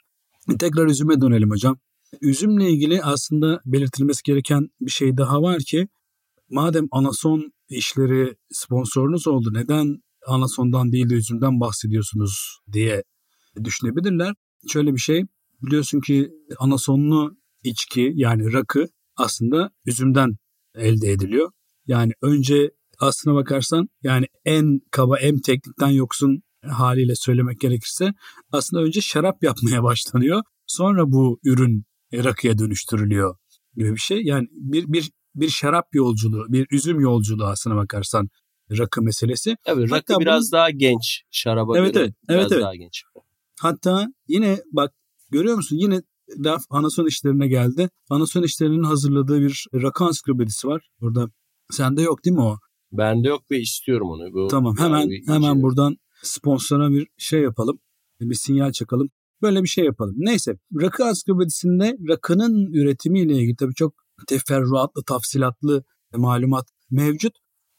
Tekrar 0.59 0.87
üzüme 0.87 1.21
dönelim 1.21 1.51
hocam. 1.51 1.79
Üzümle 2.21 2.71
ilgili 2.71 3.03
aslında 3.03 3.61
belirtilmesi 3.67 4.23
gereken 4.23 4.69
bir 4.81 4.91
şey 4.91 5.17
daha 5.17 5.43
var 5.43 5.59
ki 5.59 5.89
madem 6.51 6.87
Anason 6.91 7.53
işleri 7.69 8.37
sponsorunuz 8.53 9.27
oldu 9.27 9.51
neden 9.53 10.03
Anason'dan 10.27 10.93
değil 10.93 11.11
de 11.11 11.15
üzümden 11.15 11.61
bahsediyorsunuz 11.61 12.59
diye 12.73 13.05
düşünebilirler. 13.65 14.35
Şöyle 14.69 14.93
bir 14.95 14.99
şey 14.99 15.25
biliyorsun 15.63 16.01
ki 16.01 16.31
Anasonlu 16.59 17.37
içki 17.65 18.13
yani 18.15 18.53
rakı 18.53 18.89
aslında 19.17 19.71
üzümden 19.87 20.37
elde 20.75 21.13
ediliyor. 21.13 21.51
Yani 21.87 22.13
önce 22.23 22.71
aslına 22.99 23.35
bakarsan 23.35 23.89
yani 24.03 24.27
en 24.45 24.81
kaba 24.91 25.19
en 25.19 25.39
teknikten 25.39 25.89
yoksun 25.89 26.43
haliyle 26.63 27.15
söylemek 27.15 27.61
gerekirse 27.61 28.13
aslında 28.53 28.83
önce 28.83 29.01
şarap 29.01 29.43
yapmaya 29.43 29.83
başlanıyor. 29.91 30.43
Sonra 30.67 31.13
bu 31.13 31.41
ürün 31.45 31.85
rakıya 32.15 32.59
dönüştürülüyor 32.59 33.37
gibi 33.77 33.93
bir 33.93 34.01
şey. 34.01 34.23
Yani 34.23 34.47
bir 34.51 34.85
bir 34.93 35.11
bir 35.41 35.49
şarap 35.49 35.87
yolculuğu, 35.93 36.47
bir 36.49 36.67
üzüm 36.71 37.01
yolculuğu 37.01 37.45
aslına 37.45 37.77
bakarsan 37.77 38.29
rakı 38.79 39.03
meselesi. 39.03 39.57
Evet, 39.67 39.91
rakı 39.91 39.95
Hatta 39.95 40.21
biraz 40.21 40.43
bunun... 40.43 40.53
daha 40.53 40.71
genç 40.71 41.23
şaraba 41.31 41.79
evet, 41.79 41.95
göre. 41.95 42.05
Evet, 42.05 42.15
biraz 42.29 42.41
evet, 42.41 42.53
evet. 42.53 42.63
daha 42.63 42.75
genç. 42.75 43.03
Hatta 43.61 44.07
yine 44.29 44.59
bak 44.73 44.93
görüyor 45.31 45.57
musun 45.57 45.77
yine 45.77 46.03
laf 46.39 46.63
anason 46.71 47.07
işlerine 47.07 47.49
geldi. 47.49 47.91
Anason 48.11 48.43
işlerinin 48.43 48.83
hazırladığı 48.83 49.41
bir 49.41 49.67
rakı 49.75 50.05
ansiklopedisi 50.05 50.69
var. 50.69 50.89
Burada 51.01 51.31
sende 51.71 52.03
yok 52.03 52.25
değil 52.25 52.37
mi 52.37 52.43
o? 52.43 52.57
Bende 52.93 53.29
yok 53.29 53.51
ve 53.51 53.61
istiyorum 53.61 54.11
onu. 54.11 54.33
Bu 54.33 54.49
tamam 54.49 54.75
hemen 54.79 55.09
hemen 55.27 55.51
içeri. 55.51 55.63
buradan 55.63 55.97
sponsora 56.23 56.91
bir 56.91 57.09
şey 57.17 57.43
yapalım. 57.43 57.81
Bir 58.21 58.35
sinyal 58.35 58.73
çakalım. 58.73 59.09
Böyle 59.43 59.63
bir 59.63 59.69
şey 59.69 59.85
yapalım. 59.85 60.15
Neyse 60.19 60.59
rakı 60.81 61.05
ansiklopedisinde 61.05 61.97
rakının 62.09 62.73
üretimiyle 62.73 63.35
ilgili 63.35 63.57
tabii 63.57 63.75
çok 63.75 63.95
teferruatlı, 64.27 65.03
tafsilatlı 65.05 65.85
malumat 66.15 66.69
mevcut. 66.91 67.33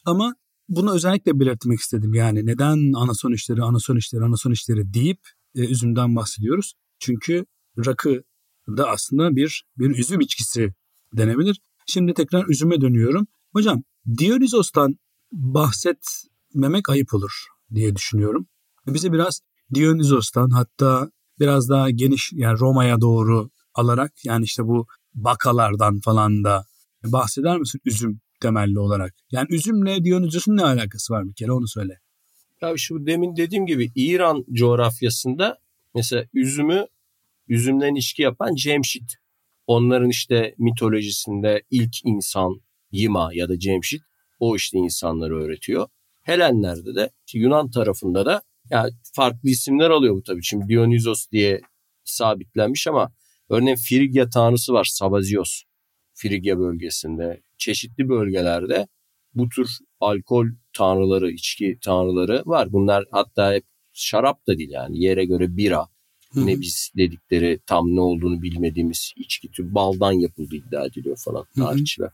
Ama 0.04 0.34
bunu 0.68 0.94
özellikle 0.94 1.40
belirtmek 1.40 1.80
istedim. 1.80 2.14
Yani 2.14 2.46
neden 2.46 2.92
anason 2.92 3.32
işleri, 3.32 3.62
anason 3.62 3.96
işleri, 3.96 4.24
anason 4.24 4.50
işleri 4.50 4.94
deyip 4.94 5.20
e, 5.54 5.60
üzümden 5.60 6.16
bahsediyoruz. 6.16 6.74
Çünkü 6.98 7.46
rakı 7.86 8.22
da 8.68 8.88
aslında 8.88 9.36
bir 9.36 9.64
bir 9.78 9.98
üzüm 9.98 10.20
içkisi 10.20 10.74
denebilir. 11.16 11.60
Şimdi 11.86 12.14
tekrar 12.14 12.48
üzüme 12.48 12.80
dönüyorum. 12.80 13.26
Hocam 13.52 13.82
Dionysos'tan 14.18 14.96
bahsetmemek 15.32 16.88
ayıp 16.88 17.14
olur 17.14 17.46
diye 17.74 17.96
düşünüyorum. 17.96 18.46
Bize 18.86 19.12
biraz 19.12 19.40
Dionysos'tan 19.74 20.50
hatta 20.50 21.10
biraz 21.40 21.68
daha 21.68 21.90
geniş 21.90 22.30
yani 22.32 22.58
Roma'ya 22.58 23.00
doğru 23.00 23.50
alarak 23.74 24.12
yani 24.24 24.44
işte 24.44 24.64
bu 24.64 24.86
bakalardan 25.14 26.00
falan 26.00 26.44
da 26.44 26.64
bahseder 27.04 27.58
misin 27.58 27.80
üzüm 27.84 28.20
temelli 28.40 28.78
olarak? 28.78 29.14
Yani 29.30 29.46
üzümle 29.50 30.04
Dionysos'un 30.04 30.56
ne 30.56 30.64
alakası 30.64 31.12
var 31.12 31.28
bir 31.28 31.34
kere 31.34 31.52
onu 31.52 31.68
söyle. 31.68 32.00
Ya 32.62 32.72
şu 32.76 33.06
demin 33.06 33.36
dediğim 33.36 33.66
gibi 33.66 33.92
İran 33.94 34.44
coğrafyasında 34.52 35.58
mesela 35.94 36.24
üzümü 36.34 36.86
üzümden 37.48 37.94
içki 37.94 38.22
yapan 38.22 38.54
Cemşit. 38.54 39.14
Onların 39.66 40.08
işte 40.08 40.54
mitolojisinde 40.58 41.62
ilk 41.70 41.96
insan 42.04 42.60
Yima 42.92 43.30
ya 43.32 43.48
da 43.48 43.58
Cemşit 43.58 44.02
o 44.40 44.56
işte 44.56 44.78
insanları 44.78 45.42
öğretiyor. 45.42 45.88
Helenlerde 46.22 46.94
de 46.94 47.10
Yunan 47.34 47.70
tarafında 47.70 48.26
da 48.26 48.42
yani 48.70 48.92
farklı 49.14 49.48
isimler 49.48 49.90
alıyor 49.90 50.14
bu 50.14 50.22
tabii. 50.22 50.42
Şimdi 50.42 50.68
Dionysos 50.68 51.30
diye 51.30 51.60
sabitlenmiş 52.04 52.86
ama 52.86 53.12
örneğin 53.50 53.76
Frigya 53.76 54.28
tanrısı 54.28 54.72
var 54.72 54.84
Sabazios. 54.84 55.62
Frigya 56.14 56.58
bölgesinde 56.58 57.40
çeşitli 57.58 58.08
bölgelerde 58.08 58.86
bu 59.34 59.48
tür 59.48 59.68
alkol 60.00 60.46
tanrıları, 60.72 61.30
içki 61.30 61.78
tanrıları 61.84 62.42
var. 62.46 62.72
Bunlar 62.72 63.04
hatta 63.10 63.52
hep 63.52 63.64
şarap 63.92 64.46
da 64.46 64.58
değil 64.58 64.70
yani 64.70 65.02
yere 65.02 65.24
göre 65.24 65.56
bira, 65.56 65.86
ne 66.34 66.60
biz 66.60 66.92
dedikleri 66.96 67.60
tam 67.66 67.96
ne 67.96 68.00
olduğunu 68.00 68.42
bilmediğimiz 68.42 69.12
içki 69.16 69.50
tür 69.50 69.74
baldan 69.74 70.12
yapıldı 70.12 70.56
iddia 70.56 70.86
ediliyor 70.86 71.16
falan 71.24 71.46
tarihçiler. 71.56 72.10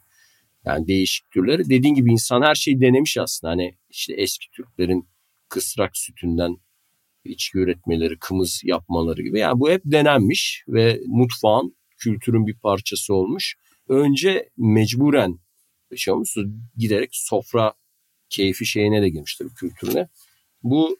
Yani 0.64 0.86
değişik 0.86 1.30
türleri. 1.30 1.70
Dediğin 1.70 1.94
gibi 1.94 2.12
insan 2.12 2.42
her 2.42 2.54
şeyi 2.54 2.80
denemiş 2.80 3.18
aslında. 3.18 3.50
Hani 3.50 3.74
işte 3.90 4.14
eski 4.14 4.50
Türklerin 4.50 5.08
kısrak 5.48 5.96
sütünden 5.96 6.56
içki 7.28 7.58
üretmeleri, 7.58 8.18
kımız 8.18 8.60
yapmaları 8.64 9.22
gibi. 9.22 9.38
Yani 9.38 9.60
bu 9.60 9.70
hep 9.70 9.82
denenmiş 9.84 10.64
ve 10.68 11.00
mutfağın, 11.06 11.76
kültürün 11.98 12.46
bir 12.46 12.58
parçası 12.58 13.14
olmuş. 13.14 13.56
Önce 13.88 14.48
mecburen 14.56 15.38
şey 15.96 16.14
olmuş, 16.14 16.36
giderek 16.76 17.10
sofra 17.12 17.72
keyfi 18.28 18.66
şeyine 18.66 19.02
de 19.02 19.08
girmiş 19.08 19.36
tabii 19.36 19.54
kültürüne. 19.54 20.08
Bu 20.62 20.98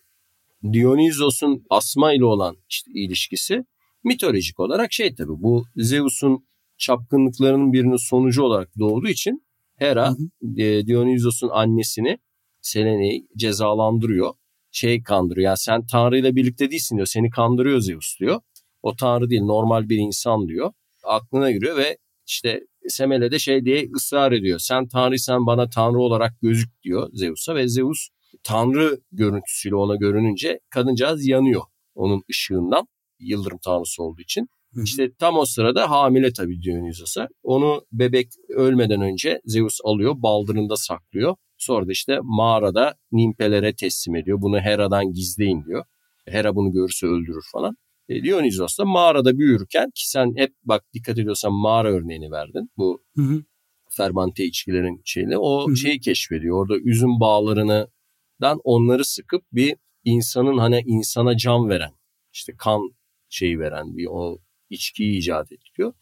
Dionysos'un 0.72 1.66
Asma 1.70 2.12
ile 2.12 2.24
olan 2.24 2.56
işte 2.68 2.90
ilişkisi 2.94 3.64
mitolojik 4.04 4.60
olarak 4.60 4.92
şey 4.92 5.14
tabii 5.14 5.42
bu 5.42 5.64
Zeus'un 5.76 6.46
çapkınlıklarının 6.78 7.72
birinin 7.72 8.08
sonucu 8.08 8.42
olarak 8.42 8.78
doğduğu 8.78 9.08
için 9.08 9.46
Hera 9.76 10.10
hı 10.10 10.16
hı. 10.42 10.62
E, 10.62 10.86
Dionysos'un 10.86 11.48
annesini 11.48 12.18
Selene'yi 12.60 13.28
cezalandırıyor. 13.36 14.34
Şey 14.76 15.02
kandırıyor. 15.02 15.44
Yani 15.44 15.58
sen 15.58 15.86
Tanrı 15.86 16.18
ile 16.18 16.36
birlikte 16.36 16.70
değilsin 16.70 16.96
diyor. 16.96 17.06
Seni 17.06 17.30
kandırıyor 17.30 17.80
Zeus 17.80 18.20
diyor. 18.20 18.40
O 18.82 18.96
Tanrı 18.96 19.30
değil 19.30 19.42
normal 19.42 19.88
bir 19.88 19.96
insan 19.96 20.48
diyor. 20.48 20.72
Aklına 21.04 21.50
giriyor 21.50 21.76
ve 21.76 21.98
işte 22.26 22.60
Semele 22.88 23.30
de 23.30 23.38
şey 23.38 23.64
diye 23.64 23.88
ısrar 23.96 24.32
ediyor. 24.32 24.58
Sen 24.58 24.88
Tanrıysan 24.88 25.46
bana 25.46 25.68
Tanrı 25.68 25.98
olarak 25.98 26.32
gözük 26.42 26.82
diyor 26.82 27.08
Zeus'a 27.12 27.54
ve 27.54 27.68
Zeus 27.68 28.08
Tanrı 28.42 29.00
görüntüsüyle 29.12 29.76
ona 29.76 29.96
görününce 29.96 30.60
kadıncağız 30.70 31.26
yanıyor 31.26 31.62
onun 31.94 32.22
ışığından. 32.30 32.86
Yıldırım 33.18 33.58
tanrısı 33.64 34.02
olduğu 34.02 34.20
için. 34.22 34.48
İşte 34.84 35.14
tam 35.18 35.38
o 35.38 35.44
sırada 35.44 35.90
hamile 35.90 36.32
tabii 36.32 36.62
Dionysos'a. 36.62 37.28
Onu 37.42 37.82
bebek 37.92 38.28
ölmeden 38.48 39.00
önce 39.00 39.40
Zeus 39.44 39.78
alıyor, 39.84 40.14
baldırında 40.16 40.76
saklıyor. 40.76 41.36
Sonra 41.58 41.86
da 41.88 41.92
işte 41.92 42.18
mağarada 42.22 42.94
nimpelere 43.12 43.74
teslim 43.74 44.16
ediyor. 44.16 44.40
Bunu 44.40 44.60
Hera'dan 44.60 45.12
gizleyin 45.12 45.64
diyor. 45.64 45.84
Hera 46.28 46.54
bunu 46.54 46.72
görürse 46.72 47.06
öldürür 47.06 47.44
falan. 47.52 47.76
E, 48.08 48.22
Dionysos 48.22 48.78
da 48.78 48.84
mağarada 48.84 49.38
büyürken 49.38 49.90
ki 49.94 50.10
sen 50.10 50.36
hep 50.36 50.54
bak 50.64 50.84
dikkat 50.94 51.18
ediyorsan 51.18 51.52
mağara 51.52 51.88
örneğini 51.88 52.30
verdin. 52.30 52.70
Bu 52.76 53.04
hı 53.16 53.22
hı. 53.22 53.42
fermante 53.90 54.44
içkilerin 54.44 55.02
şeyini 55.04 55.38
o 55.38 55.68
hı 55.68 55.70
hı. 55.70 55.76
şeyi 55.76 56.00
keşfediyor. 56.00 56.56
Orada 56.56 56.78
üzüm 56.78 57.20
bağlarından 57.20 58.60
onları 58.64 59.04
sıkıp 59.04 59.42
bir 59.52 59.76
insanın 60.04 60.58
hani 60.58 60.82
insana 60.86 61.36
can 61.36 61.68
veren 61.68 61.92
işte 62.32 62.52
kan 62.58 62.80
şeyi 63.28 63.58
veren 63.58 63.96
bir 63.96 64.06
o 64.10 64.38
içkiyi 64.70 65.18
icat 65.18 65.52
ediyor. 65.52 65.92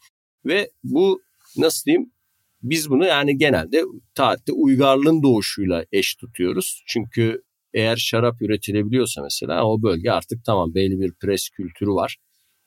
Ve 0.45 0.71
bu 0.83 1.21
nasıl 1.57 1.85
diyeyim 1.85 2.11
biz 2.69 2.89
bunu 2.89 3.05
yani 3.05 3.37
genelde 3.37 3.83
tarihte 4.15 4.51
uygarlığın 4.51 5.23
doğuşuyla 5.23 5.85
eş 5.91 6.15
tutuyoruz. 6.15 6.83
Çünkü 6.87 7.41
eğer 7.73 7.95
şarap 7.95 8.41
üretilebiliyorsa 8.41 9.21
mesela 9.23 9.65
o 9.67 9.81
bölge 9.81 10.11
artık 10.11 10.45
tamam 10.45 10.75
belli 10.75 10.99
bir 10.99 11.13
pres 11.21 11.49
kültürü 11.49 11.89
var. 11.89 12.17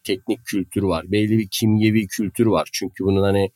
Teknik 0.05 0.39
kültürü 0.45 0.87
var. 0.87 1.05
Belli 1.13 1.39
bir 1.39 1.49
kimyevi 1.51 2.07
kültürü 2.07 2.51
var. 2.51 2.69
Çünkü 2.73 3.05
bunun 3.05 3.23
hani 3.23 3.51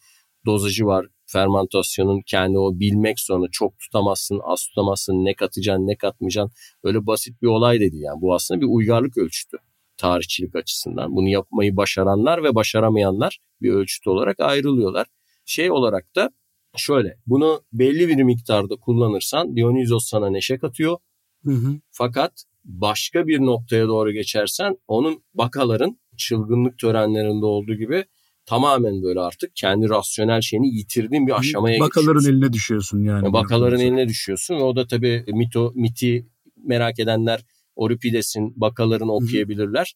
dozajı 0.47 0.87
var. 0.87 1.07
Fermentasyonun 1.27 2.23
kendi 2.27 2.59
o 2.59 2.81
bilmek 2.81 3.21
sonra 3.21 3.47
çok 3.53 3.79
tutamazsın, 3.79 4.41
az 4.45 4.67
tutamazsın, 4.67 5.25
ne 5.25 5.35
katacaksın, 5.35 5.87
ne 5.87 5.97
katmayacaksın. 5.97 6.53
Öyle 6.85 7.07
basit 7.07 7.43
bir 7.43 7.47
olay 7.47 7.81
dedi 7.81 7.97
yani. 7.97 8.21
Bu 8.21 8.35
aslında 8.35 8.61
bir 8.61 8.67
uygarlık 8.67 9.19
ölçütü 9.19 9.57
tarihçilik 9.97 10.57
açısından. 10.57 11.17
Bunu 11.17 11.29
yapmayı 11.29 11.77
başaranlar 11.77 12.45
ve 12.45 12.55
başaramayanlar 12.55 13.39
bir 13.63 13.73
ölçüt 13.73 14.07
olarak 14.07 14.41
ayrılıyorlar. 14.41 15.07
Şey 15.45 15.71
olarak 15.71 16.17
da 16.17 16.31
Şöyle 16.77 17.17
bunu 17.27 17.63
belli 17.73 18.09
bir 18.09 18.23
miktarda 18.23 18.77
kullanırsan 18.77 19.57
Dionizos 19.57 20.09
sana 20.09 20.31
neşe 20.31 20.59
katıyor. 20.59 20.97
Hı 21.45 21.53
hı. 21.53 21.81
Fakat 21.91 22.45
başka 22.65 23.27
bir 23.27 23.41
noktaya 23.41 23.89
doğru 23.89 24.13
geçersen 24.13 24.77
onun 24.89 25.23
bakaların 25.35 25.99
çılgınlık 26.17 26.79
törenlerinde 26.79 27.47
olduğu 27.47 27.75
gibi 27.75 28.05
tamamen 28.47 29.03
böyle 29.03 29.21
artık 29.21 29.57
kendi 29.57 29.89
rasyonel 29.89 30.41
şeyini 30.41 30.75
yitirdiğin 30.75 31.27
bir 31.27 31.39
aşamaya 31.39 31.81
Bakaların 31.81 32.13
geçiyorsun. 32.13 32.33
eline 32.33 32.53
düşüyorsun 32.53 33.05
yani. 33.05 33.33
Bakaların 33.33 33.81
eline 33.81 34.09
düşüyorsun 34.09 34.55
ve 34.55 34.63
o 34.63 34.77
da 34.77 34.87
tabii 34.87 35.25
mito, 35.29 35.73
miti 35.75 36.27
merak 36.65 36.99
edenler 36.99 37.45
Euripides'in 37.79 38.61
bakalarını 38.61 39.13
okuyabilirler. 39.13 39.95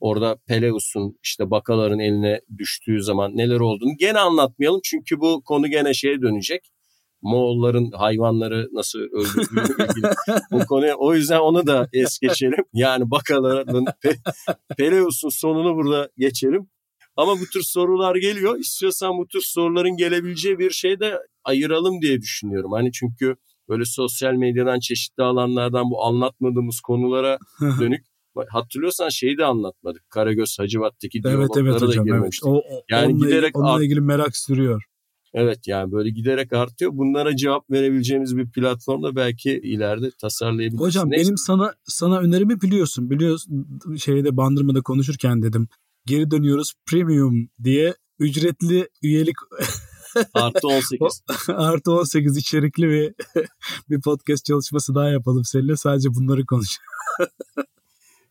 Orada 0.00 0.36
Peleus'un 0.46 1.18
işte 1.22 1.50
bakaların 1.50 1.98
eline 1.98 2.40
düştüğü 2.58 3.02
zaman 3.02 3.36
neler 3.36 3.60
olduğunu 3.60 3.96
gene 3.98 4.18
anlatmayalım. 4.18 4.80
Çünkü 4.84 5.20
bu 5.20 5.42
konu 5.44 5.68
gene 5.68 5.94
şeye 5.94 6.22
dönecek. 6.22 6.70
Moğolların 7.22 7.90
hayvanları 7.90 8.68
nasıl 8.72 8.98
öldürdüğü 8.98 9.60
ilgili 9.82 10.12
bu 10.52 10.66
konuya. 10.66 10.96
O 10.96 11.14
yüzden 11.14 11.40
onu 11.40 11.66
da 11.66 11.88
es 11.92 12.18
geçelim. 12.18 12.64
Yani 12.72 13.10
bakaların 13.10 13.84
Pe- 13.84 14.18
Peleus'un 14.76 15.28
sonunu 15.28 15.76
burada 15.76 16.08
geçelim. 16.18 16.68
Ama 17.16 17.32
bu 17.40 17.44
tür 17.52 17.62
sorular 17.62 18.16
geliyor. 18.16 18.58
İstiyorsan 18.58 19.18
bu 19.18 19.28
tür 19.28 19.40
soruların 19.44 19.96
gelebileceği 19.96 20.58
bir 20.58 20.70
şey 20.70 21.00
de 21.00 21.18
ayıralım 21.44 22.02
diye 22.02 22.20
düşünüyorum. 22.20 22.72
Hani 22.72 22.92
çünkü 22.92 23.36
böyle 23.68 23.84
sosyal 23.84 24.32
medyadan 24.32 24.80
çeşitli 24.80 25.22
alanlardan 25.22 25.90
bu 25.90 26.04
anlatmadığımız 26.04 26.80
konulara 26.80 27.38
dönük 27.80 28.06
hatırlıyorsan 28.48 29.08
şeyi 29.08 29.38
de 29.38 29.44
anlatmadık. 29.44 30.10
Karagöz 30.10 30.58
Hacivat'taki 30.58 31.20
Evet 31.24 31.50
evet 31.56 31.80
da 31.80 31.86
hocam. 31.86 31.88
Evet. 31.88 32.04
girmemiştik. 32.04 32.46
O, 32.46 32.50
o, 32.56 32.62
Yani 32.90 33.12
onunla, 33.12 33.26
giderek 33.26 33.56
onunla 33.58 33.72
art- 33.72 33.82
ilgili 33.82 34.00
merak 34.00 34.36
sürüyor. 34.36 34.82
Evet 35.34 35.58
yani 35.66 35.92
böyle 35.92 36.10
giderek 36.10 36.52
artıyor. 36.52 36.90
Bunlara 36.94 37.36
cevap 37.36 37.70
verebileceğimiz 37.70 38.36
bir 38.36 38.50
platformda 38.50 39.16
belki 39.16 39.50
ileride 39.50 40.10
tasarlayabiliriz. 40.20 40.80
Hocam 40.80 41.10
Neyse. 41.10 41.24
benim 41.24 41.36
sana 41.38 41.74
sana 41.84 42.18
önerimi 42.18 42.60
biliyorsun. 42.60 43.10
Biliyorsun 43.10 43.66
şeyde 43.98 44.36
bandırmada 44.36 44.82
konuşurken 44.82 45.42
dedim. 45.42 45.68
Geri 46.06 46.30
dönüyoruz 46.30 46.72
premium 46.90 47.48
diye 47.64 47.94
ücretli 48.18 48.88
üyelik 49.02 49.36
Artı 50.34 50.68
18. 50.68 51.22
artı 51.48 51.92
18 51.92 52.36
içerikli 52.36 52.82
bir 52.88 53.14
bir 53.90 54.00
podcast 54.00 54.44
çalışması 54.44 54.94
daha 54.94 55.08
yapalım 55.08 55.44
seninle. 55.44 55.76
Sadece 55.76 56.08
bunları 56.14 56.46
konuş. 56.46 56.68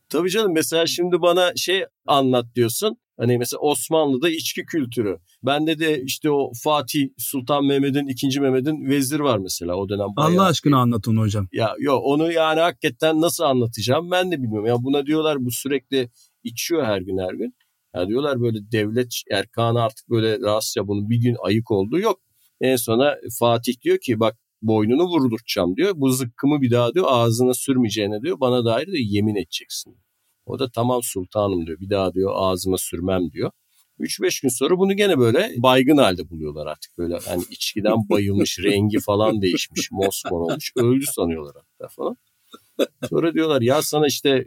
Tabii 0.08 0.30
canım 0.30 0.52
mesela 0.54 0.86
şimdi 0.86 1.20
bana 1.22 1.52
şey 1.56 1.84
anlat 2.06 2.46
diyorsun. 2.54 2.96
Hani 3.18 3.38
mesela 3.38 3.60
Osmanlı'da 3.60 4.30
içki 4.30 4.64
kültürü. 4.64 5.18
Bende 5.42 5.78
de 5.78 6.02
işte 6.02 6.30
o 6.30 6.52
Fatih 6.64 7.08
Sultan 7.18 7.64
Mehmet'in, 7.64 8.06
ikinci 8.08 8.40
Mehmet'in 8.40 8.90
vezir 8.90 9.20
var 9.20 9.38
mesela 9.38 9.74
o 9.76 9.88
dönem. 9.88 10.06
bayağı- 10.16 10.30
Allah 10.32 10.44
aşkına 10.48 10.78
anlat 10.78 11.08
onu 11.08 11.20
hocam. 11.20 11.48
Ya 11.52 11.74
yok 11.78 12.00
onu 12.04 12.32
yani 12.32 12.60
hakikaten 12.60 13.20
nasıl 13.20 13.44
anlatacağım 13.44 14.10
ben 14.10 14.32
de 14.32 14.42
bilmiyorum. 14.42 14.66
Ya 14.66 14.76
buna 14.82 15.06
diyorlar 15.06 15.44
bu 15.44 15.50
sürekli 15.50 16.10
içiyor 16.44 16.84
her 16.84 17.00
gün 17.00 17.18
her 17.18 17.34
gün. 17.34 17.54
Ya 17.94 18.08
diyorlar 18.08 18.40
böyle 18.40 18.58
devlet 18.72 19.12
erkanı 19.30 19.82
artık 19.82 20.08
böyle 20.10 20.40
rahatsız 20.40 20.76
ya 20.76 20.88
bunun 20.88 21.10
bir 21.10 21.16
gün 21.16 21.36
ayık 21.42 21.70
olduğu 21.70 21.98
yok. 21.98 22.20
En 22.60 22.76
sona 22.76 23.16
Fatih 23.38 23.80
diyor 23.82 23.98
ki 23.98 24.20
bak 24.20 24.36
boynunu 24.62 25.04
vurdurtacağım 25.04 25.76
diyor. 25.76 25.92
Bu 25.96 26.10
zıkkımı 26.10 26.62
bir 26.62 26.70
daha 26.70 26.94
diyor 26.94 27.06
ağzına 27.08 27.54
sürmeyeceğine 27.54 28.22
diyor. 28.22 28.40
Bana 28.40 28.64
dair 28.64 28.86
de 28.86 28.98
yemin 28.98 29.34
edeceksin. 29.34 29.96
O 30.46 30.58
da 30.58 30.70
tamam 30.70 31.00
sultanım 31.02 31.66
diyor. 31.66 31.80
Bir 31.80 31.90
daha 31.90 32.14
diyor 32.14 32.32
ağzıma 32.34 32.78
sürmem 32.78 33.30
diyor. 33.32 33.50
3-5 34.00 34.42
gün 34.42 34.48
sonra 34.48 34.78
bunu 34.78 34.96
gene 34.96 35.18
böyle 35.18 35.54
baygın 35.56 35.96
halde 35.96 36.30
buluyorlar 36.30 36.66
artık. 36.66 36.98
Böyle 36.98 37.18
hani 37.18 37.42
içkiden 37.50 38.08
bayılmış, 38.10 38.58
rengi 38.62 38.98
falan 39.00 39.42
değişmiş, 39.42 39.90
mosmor 39.92 40.40
olmuş. 40.40 40.72
Öldü 40.76 41.04
sanıyorlar 41.06 41.54
hatta 41.54 41.88
falan. 41.88 42.16
Sonra 43.08 43.34
diyorlar 43.34 43.62
ya 43.62 43.82
sana 43.82 44.06
işte 44.06 44.44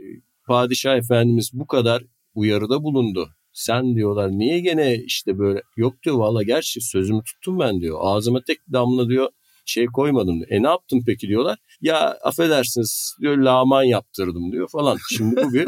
padişah 0.47 0.97
efendimiz 0.97 1.51
bu 1.53 1.67
kadar 1.67 2.03
uyarıda 2.35 2.83
bulundu. 2.83 3.29
Sen 3.53 3.95
diyorlar 3.95 4.31
niye 4.31 4.59
gene 4.59 4.95
işte 4.95 5.39
böyle 5.39 5.61
yok 5.77 6.03
diyor 6.03 6.17
valla 6.17 6.43
gerçi 6.43 6.81
sözümü 6.81 7.23
tuttum 7.23 7.59
ben 7.59 7.81
diyor. 7.81 7.97
Ağzıma 8.01 8.41
tek 8.47 8.59
damla 8.73 9.09
diyor 9.09 9.29
şey 9.69 9.85
koymadım. 9.85 10.41
E 10.49 10.63
ne 10.63 10.67
yaptın 10.67 11.03
peki 11.05 11.27
diyorlar. 11.27 11.57
Ya 11.81 12.17
affedersiniz 12.23 13.15
diyor 13.21 13.37
laman 13.37 13.83
yaptırdım 13.83 14.51
diyor 14.51 14.69
falan. 14.71 14.97
Şimdi 15.09 15.35
bu 15.35 15.53
bir, 15.53 15.67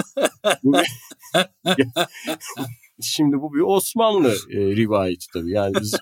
bu 0.63 0.73
bir 0.73 1.85
Şimdi 3.01 3.41
bu 3.41 3.53
bir 3.53 3.59
Osmanlı 3.59 4.35
e, 4.49 4.57
rivayeti 4.57 5.25
tabii. 5.33 5.51
Yani 5.51 5.73
biz 5.81 5.95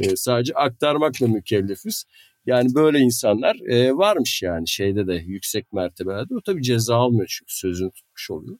e, 0.00 0.16
sadece 0.16 0.54
aktarmakla 0.54 1.26
mükellefiz. 1.26 2.04
Yani 2.46 2.74
böyle 2.74 2.98
insanlar 2.98 3.56
e, 3.68 3.96
varmış 3.96 4.42
yani 4.42 4.68
şeyde 4.68 5.06
de 5.06 5.14
yüksek 5.14 5.72
mertebelerde. 5.72 6.34
O 6.34 6.40
tabii 6.40 6.62
ceza 6.62 6.96
almıyor 6.96 7.26
çünkü 7.28 7.54
sözünü 7.54 7.90
tutmuş 7.90 8.30
oluyor. 8.30 8.58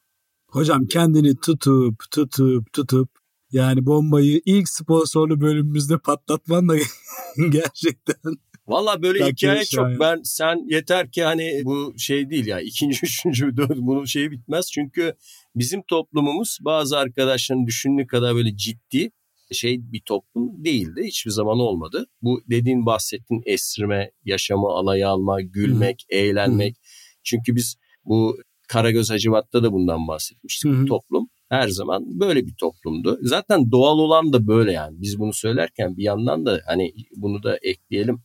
Hocam 0.51 0.87
kendini 0.87 1.37
tutup 1.37 2.03
tutup 2.11 2.73
tutup 2.73 3.09
yani 3.53 3.87
bombayı 3.87 4.41
ilk 4.45 4.69
sponsorlu 4.69 5.41
bölümümüzde 5.41 5.99
patlatman 5.99 6.69
da 6.69 6.77
gerçekten 7.51 8.37
Valla 8.69 9.03
böyle 9.03 9.21
Belki 9.21 9.47
hikaye 9.47 9.65
çok 9.65 10.01
ben 10.01 10.21
sen 10.25 10.65
yeter 10.69 11.11
ki 11.11 11.23
hani 11.23 11.63
bu 11.65 11.95
şey 11.99 12.31
değil 12.31 12.47
ya 12.47 12.61
ikinci 12.61 12.99
üçüncü 13.03 13.57
dört 13.57 13.77
bunun 13.77 14.05
şeyi 14.05 14.31
bitmez. 14.31 14.71
Çünkü 14.73 15.15
bizim 15.57 15.83
toplumumuz 15.83 16.59
bazı 16.61 16.99
arkadaşların 16.99 17.67
düşündüğü 17.67 18.07
kadar 18.07 18.35
böyle 18.35 18.57
ciddi 18.57 19.11
şey 19.53 19.93
bir 19.93 20.01
toplum 20.07 20.65
değildi. 20.65 21.03
Hiçbir 21.05 21.31
zaman 21.31 21.59
olmadı. 21.59 22.07
Bu 22.23 22.43
dediğin 22.51 22.87
bahsettiğin 22.87 23.43
esirme, 23.47 24.11
yaşamı 24.25 24.69
alaya 24.69 25.09
alma, 25.09 25.41
gülmek, 25.41 26.07
eğlenmek. 26.09 26.77
Çünkü 27.25 27.57
biz 27.57 27.77
bu 28.05 28.37
Karagöz 28.69 29.11
Hacivat'ta 29.11 29.63
da 29.63 29.73
bundan 29.73 30.09
bahsetmiştik. 30.09 30.73
Bu 30.73 30.85
toplum 30.85 31.29
her 31.49 31.69
zaman 31.69 32.21
böyle 32.21 32.47
bir 32.47 32.55
toplumdu. 32.55 33.19
Zaten 33.23 33.71
doğal 33.71 33.99
olan 33.99 34.33
da 34.33 34.47
böyle 34.47 34.73
yani. 34.73 35.01
Biz 35.01 35.19
bunu 35.19 35.33
söylerken 35.33 35.97
bir 35.97 36.03
yandan 36.03 36.47
da 36.47 36.61
hani 36.67 36.93
bunu 37.17 37.43
da 37.43 37.59
ekleyelim. 37.63 38.23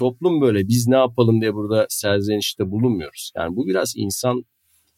Toplum 0.00 0.40
böyle 0.40 0.68
biz 0.68 0.88
ne 0.88 0.96
yapalım 0.96 1.40
diye 1.40 1.54
burada 1.54 1.86
serzenişte 1.88 2.70
bulunmuyoruz. 2.70 3.32
Yani 3.36 3.56
bu 3.56 3.66
biraz 3.66 3.92
insan 3.96 4.44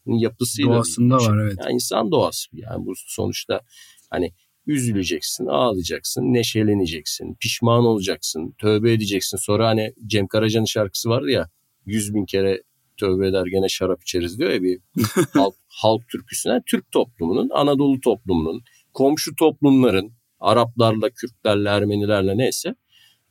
yapısıyla 0.05 0.73
doğasında 0.73 1.15
var 1.15 1.37
evet. 1.43 1.55
Yani 1.59 1.73
insan 1.73 2.11
doğası. 2.11 2.49
Yani 2.53 2.85
bu 2.85 2.93
sonuçta 2.95 3.61
hani 4.09 4.31
üzüleceksin, 4.67 5.45
ağlayacaksın, 5.45 6.21
neşeleneceksin, 6.21 7.35
pişman 7.39 7.85
olacaksın, 7.85 8.55
tövbe 8.57 8.93
edeceksin. 8.93 9.37
Sonra 9.37 9.67
hani 9.67 9.93
Cem 10.07 10.27
Karaca'nın 10.27 10.65
şarkısı 10.65 11.09
vardı 11.09 11.29
ya 11.29 11.49
yüz 11.85 12.13
bin 12.13 12.25
kere 12.25 12.63
tövbe 12.97 13.27
eder 13.27 13.45
gene 13.45 13.69
şarap 13.69 14.01
içeriz 14.01 14.39
diyor 14.39 14.51
ya 14.51 14.63
bir 14.63 14.79
halk, 15.33 15.55
halk 15.67 16.09
türküsüne. 16.09 16.61
Türk 16.65 16.91
toplumunun, 16.91 17.49
Anadolu 17.53 17.99
toplumunun, 17.99 18.63
komşu 18.93 19.35
toplumların, 19.35 20.13
Araplarla, 20.39 21.09
Kürtlerle, 21.09 21.69
Ermenilerle 21.69 22.37
neyse 22.37 22.75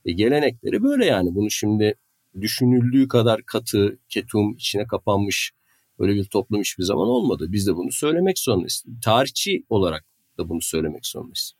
e, 0.04 0.12
gelenekleri 0.12 0.82
böyle 0.82 1.06
yani. 1.06 1.34
Bunu 1.34 1.50
şimdi 1.50 1.94
düşünüldüğü 2.40 3.08
kadar 3.08 3.42
katı, 3.42 3.98
ketum, 4.08 4.54
içine 4.54 4.86
kapanmış 4.86 5.52
böyle 5.98 6.14
bir 6.14 6.24
toplum 6.24 6.60
hiçbir 6.60 6.84
zaman 6.84 7.08
olmadı. 7.08 7.46
Biz 7.48 7.66
de 7.66 7.76
bunu 7.76 7.92
söylemek 7.92 8.38
zorundayız. 8.38 8.84
Tarihçi 9.04 9.64
olarak 9.68 10.04
da 10.38 10.48
bunu 10.48 10.60
söylemek 10.62 11.06
zorundayız. 11.06 11.52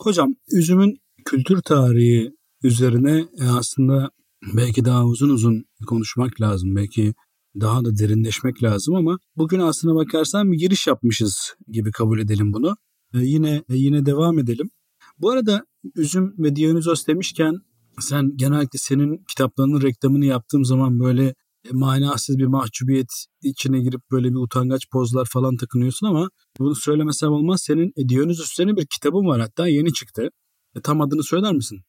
Hocam 0.00 0.34
üzümün 0.52 0.98
kültür 1.24 1.62
tarihi 1.62 2.32
üzerine 2.62 3.24
e, 3.40 3.44
aslında 3.44 4.10
belki 4.56 4.84
daha 4.84 5.04
uzun 5.04 5.28
uzun 5.28 5.64
konuşmak 5.86 6.40
lazım. 6.40 6.76
Belki 6.76 7.14
daha 7.60 7.84
da 7.84 7.98
derinleşmek 7.98 8.62
lazım 8.62 8.94
ama 8.94 9.18
bugün 9.36 9.60
aslına 9.60 9.94
bakarsan 9.94 10.52
bir 10.52 10.58
giriş 10.58 10.86
yapmışız 10.86 11.54
gibi 11.68 11.90
kabul 11.90 12.18
edelim 12.18 12.52
bunu. 12.52 12.76
E, 13.14 13.18
yine 13.18 13.62
e, 13.68 13.76
yine 13.76 14.06
devam 14.06 14.38
edelim. 14.38 14.70
Bu 15.18 15.30
arada 15.30 15.66
üzüm 15.94 16.34
ve 16.38 16.56
Dionysos 16.56 17.06
demişken 17.06 17.54
sen 18.00 18.36
genellikle 18.36 18.78
senin 18.78 19.24
kitaplarının 19.28 19.82
reklamını 19.82 20.24
yaptığım 20.24 20.64
zaman 20.64 21.00
böyle 21.00 21.34
e, 21.64 21.68
manasız 21.72 22.38
bir 22.38 22.46
mahcubiyet 22.46 23.08
içine 23.42 23.80
girip 23.80 24.00
böyle 24.10 24.28
bir 24.28 24.36
utangaç 24.36 24.82
pozlar 24.92 25.28
falan 25.32 25.56
takınıyorsun 25.56 26.06
ama 26.06 26.28
bunu 26.58 26.74
söylemesem 26.74 27.32
olmaz. 27.32 27.62
Senin 27.62 27.92
e, 27.96 28.08
Dionysos 28.08 28.52
üzerine 28.52 28.76
bir 28.76 28.86
kitabın 28.86 29.26
var 29.26 29.40
hatta 29.40 29.68
yeni 29.68 29.92
çıktı. 29.92 30.30
E, 30.76 30.80
tam 30.80 31.00
adını 31.00 31.24
söyler 31.24 31.52
misin? 31.52 31.80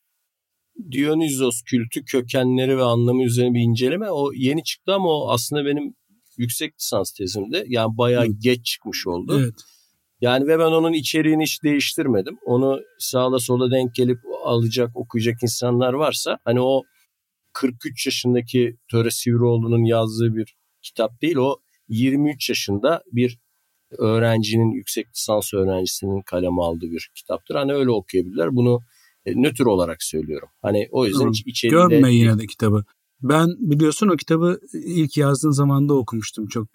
Dionysos 0.91 1.61
kültü 1.61 2.05
kökenleri 2.05 2.77
ve 2.77 2.83
anlamı 2.83 3.23
üzerine 3.23 3.53
bir 3.53 3.59
inceleme. 3.59 4.11
O 4.11 4.31
yeni 4.33 4.63
çıktı 4.63 4.93
ama 4.93 5.09
o 5.09 5.29
aslında 5.29 5.65
benim 5.65 5.93
yüksek 6.37 6.73
lisans 6.79 7.11
tezimde. 7.11 7.65
Yani 7.67 7.97
bayağı 7.97 8.25
Evet. 8.25 8.35
geç 8.39 8.65
çıkmış 8.65 9.07
oldu. 9.07 9.39
Evet. 9.39 9.55
Yani 10.25 10.47
ve 10.47 10.59
ben 10.59 10.71
onun 10.71 10.93
içeriğini 10.93 11.43
hiç 11.43 11.63
değiştirmedim. 11.63 12.37
Onu 12.45 12.79
sağda 12.99 13.39
sola 13.39 13.71
denk 13.71 13.95
gelip 13.95 14.19
alacak, 14.43 14.97
okuyacak 14.97 15.43
insanlar 15.43 15.93
varsa 15.93 16.37
hani 16.45 16.61
o 16.61 16.83
43 17.53 18.05
yaşındaki 18.05 18.77
Töre 18.91 19.11
Sivrioğlu'nun 19.11 19.83
yazdığı 19.83 20.35
bir 20.35 20.55
kitap 20.81 21.21
değil. 21.21 21.35
O 21.35 21.57
23 21.87 22.49
yaşında 22.49 23.01
bir 23.11 23.39
öğrencinin, 23.97 24.71
yüksek 24.71 25.07
lisans 25.15 25.53
öğrencisinin 25.53 26.21
kaleme 26.21 26.61
aldığı 26.61 26.91
bir 26.91 27.09
kitaptır. 27.15 27.55
Hani 27.55 27.73
öyle 27.73 27.91
okuyabilirler. 27.91 28.55
Bunu 28.55 28.79
E, 29.25 29.41
nötr 29.41 29.65
olarak 29.65 30.03
söylüyorum. 30.03 30.49
Hani 30.61 30.87
o 30.91 31.05
yüzden 31.05 31.29
hiç 31.29 31.43
içeriğinde... 31.45 31.95
Görme 31.95 32.13
yine 32.13 32.39
de 32.39 32.45
kitabı. 32.45 32.83
Ben 33.21 33.47
biliyorsun 33.59 34.07
o 34.07 34.15
kitabı 34.15 34.59
ilk 34.73 35.17
yazdığın 35.17 35.51
zamanda 35.51 35.93
okumuştum 35.93 36.47
çok. 36.47 36.67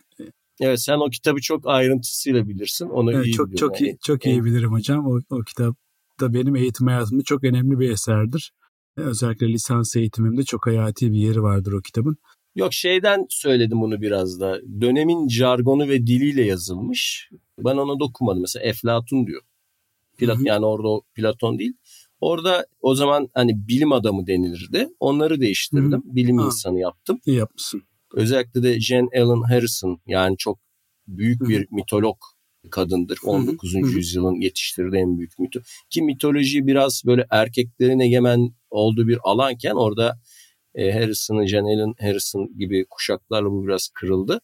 Evet 0.60 0.80
sen 0.80 0.98
o 0.98 1.10
kitabı 1.10 1.40
çok 1.40 1.66
ayrıntısıyla 1.66 2.48
bilirsin. 2.48 2.86
Onu 2.88 3.12
Evet, 3.12 3.26
iyi 3.26 3.32
çok 3.32 3.46
biliyorum. 3.52 3.68
çok 3.74 3.80
iyi 3.80 3.98
çok 4.04 4.26
iyi 4.26 4.44
bilirim 4.44 4.72
hocam. 4.72 5.06
O, 5.06 5.18
o 5.30 5.40
kitap 5.40 5.76
da 6.20 6.34
benim 6.34 6.56
eğitim 6.56 6.86
hayatımda 6.86 7.22
çok 7.22 7.44
önemli 7.44 7.78
bir 7.78 7.90
eserdir. 7.90 8.52
E, 8.98 9.00
Özellikle 9.00 9.48
lisans 9.48 9.96
eğitimimde 9.96 10.42
çok 10.42 10.66
hayati 10.66 11.12
bir 11.12 11.18
yeri 11.18 11.42
vardır 11.42 11.72
o 11.72 11.80
kitabın. 11.80 12.16
Yok 12.54 12.72
şeyden 12.74 13.26
söyledim 13.28 13.80
bunu 13.80 14.00
biraz 14.00 14.40
da. 14.40 14.58
Dönemin 14.80 15.28
jargonu 15.28 15.88
ve 15.88 16.06
diliyle 16.06 16.44
yazılmış. 16.44 17.30
Ben 17.58 17.76
ona 17.76 18.00
dokunmadım. 18.00 18.40
Mesela 18.40 18.64
Eflatun 18.66 19.26
diyor. 19.26 19.42
Plat. 20.18 20.38
Yani 20.42 20.66
orada 20.66 21.00
Platon 21.14 21.58
değil. 21.58 21.72
Orada 22.20 22.66
o 22.80 22.94
zaman 22.94 23.28
hani 23.34 23.68
bilim 23.68 23.92
adamı 23.92 24.26
denilirdi. 24.26 24.88
Onları 25.00 25.40
değiştirdim. 25.40 26.02
Bilim 26.04 26.38
Ha. 26.38 26.46
insanı 26.46 26.78
yaptım. 26.80 27.20
İyi 27.26 27.36
yapmışsın. 27.36 27.82
Özellikle 28.14 28.62
de 28.62 28.80
Jane 28.80 29.08
Ellen 29.12 29.42
Harrison 29.42 30.00
yani 30.06 30.36
çok 30.36 30.58
büyük 31.08 31.48
bir 31.48 31.66
mitolog 31.70 32.16
kadındır. 32.70 33.18
hı. 33.22 33.30
19. 33.30 33.74
Hı 33.74 33.78
hı. 33.78 33.86
yüzyılın 33.86 34.40
yetiştirdiği 34.40 35.02
en 35.02 35.18
büyük 35.18 35.38
mito. 35.38 35.60
Ki 35.90 36.02
mitoloji 36.02 36.66
biraz 36.66 37.02
böyle 37.06 37.26
erkeklerin 37.30 38.00
egemen 38.00 38.54
olduğu 38.70 39.08
bir 39.08 39.18
alanken 39.22 39.74
orada 39.74 40.20
e, 40.74 40.92
Harrison'ı 40.92 41.48
Jane 41.48 41.72
Ellen 41.72 41.94
Harrison 42.00 42.58
gibi 42.58 42.86
kuşaklarla 42.90 43.50
bu 43.50 43.66
biraz 43.66 43.88
kırıldı. 43.94 44.40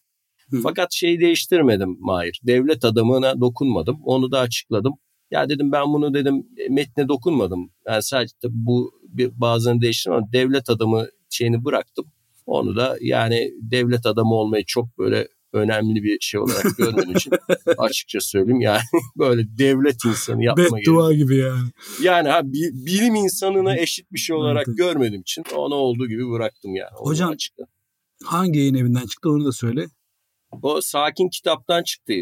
Hı. 0.50 0.61
Fakat 0.62 0.92
şeyi 0.92 1.20
değiştirmedim 1.20 1.96
Mahir. 2.00 2.40
Devlet 2.42 2.85
adamına 2.85 3.40
dokunmadım. 3.40 4.00
Onu 4.05 4.31
da 4.31 4.40
açıkladım. 4.40 4.94
Ya 5.31 5.48
dedim 5.48 5.72
ben 5.72 5.92
bunu 5.92 6.14
dedim 6.14 6.46
e, 6.57 6.68
metne 6.68 7.09
dokunmadım. 7.09 7.70
Yani 7.87 8.02
sadece 8.02 8.35
bu 8.44 8.92
bir, 9.02 9.40
bazen 9.40 9.81
değiştirdim 9.81 10.16
ama 10.16 10.33
devlet 10.33 10.70
adamı 10.70 11.07
şeyini 11.31 11.64
bıraktım. 11.64 12.07
Onu 12.46 12.76
da 12.76 12.96
yani 13.00 13.50
devlet 13.61 14.06
adamı 14.06 14.35
olmayı 14.35 14.64
çok 14.66 14.98
böyle 14.98 15.28
önemli 15.52 16.02
bir 16.02 16.18
şey 16.20 16.40
olarak 16.40 16.76
görmediğim 16.78 17.16
için 17.16 17.32
açıkça 17.78 18.20
söyleyeyim 18.20 18.61
yani 18.61 18.80
böyle 19.18 19.59
devlet 19.59 20.04
insanı 20.04 20.44
yapma 20.44 20.62
gerekiyor. 20.64 20.96
Beddua 20.96 21.12
gibi 21.14 21.37
yani. 21.37 21.68
Yani 22.02 22.28
ha, 22.28 22.40
bi- 22.44 22.87
bilim 22.87 23.14
insanına 23.14 23.76
eşit 23.76 24.12
bir 24.12 24.18
şey 24.18 24.37
olarak 24.37 24.64
Evet. 24.68 24.78
görmediğim 24.78 25.20
için 25.20 25.44
onu 25.56 25.74
olduğu 25.74 26.09
gibi 26.09 26.30
bıraktım 26.30 26.74
yani. 26.74 26.90
Onu 27.00 27.11
Hocam- 27.11 27.30
açıkla. 27.30 27.64
Hangi 28.24 28.59
yayın 28.59 28.74
evinden 28.74 29.06
çıktı 29.06 29.30
onu 29.30 29.44
da 29.44 29.52
söyle. 29.52 29.87
O 30.62 30.80
Sakin 30.80 31.28
kitaptan 31.28 31.82
çıktı. 31.82 32.12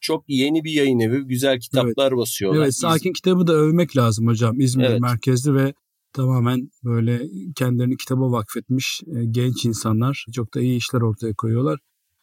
Çok 0.00 0.24
yeni 0.28 0.64
bir 0.64 0.70
yayın 0.72 1.00
evi. 1.00 1.20
Güzel 1.26 1.60
kitaplar 1.60 2.16
basıyorlar. 2.16 2.62
Evet 2.62 2.74
Sakin 2.74 3.12
kitabı 3.12 3.46
da 3.46 3.52
övmek 3.52 3.96
lazım 3.96 4.26
hocam. 4.26 4.60
İzmir 4.60 4.84
Evet. 4.84 5.00
merkezli 5.00 5.54
ve 5.54 5.74
tamamen 6.12 6.70
böyle 6.84 7.28
kendilerini 7.56 7.96
kitaba 7.96 8.32
vakfetmiş 8.32 9.00
e, 9.06 9.24
genç 9.30 9.64
insanlar. 9.64 10.26
Çok 10.32 10.54
da 10.54 10.60
iyi 10.60 10.76
işler 10.76 11.00
ortaya 11.00 11.34
koyuyorlar. 11.34 11.78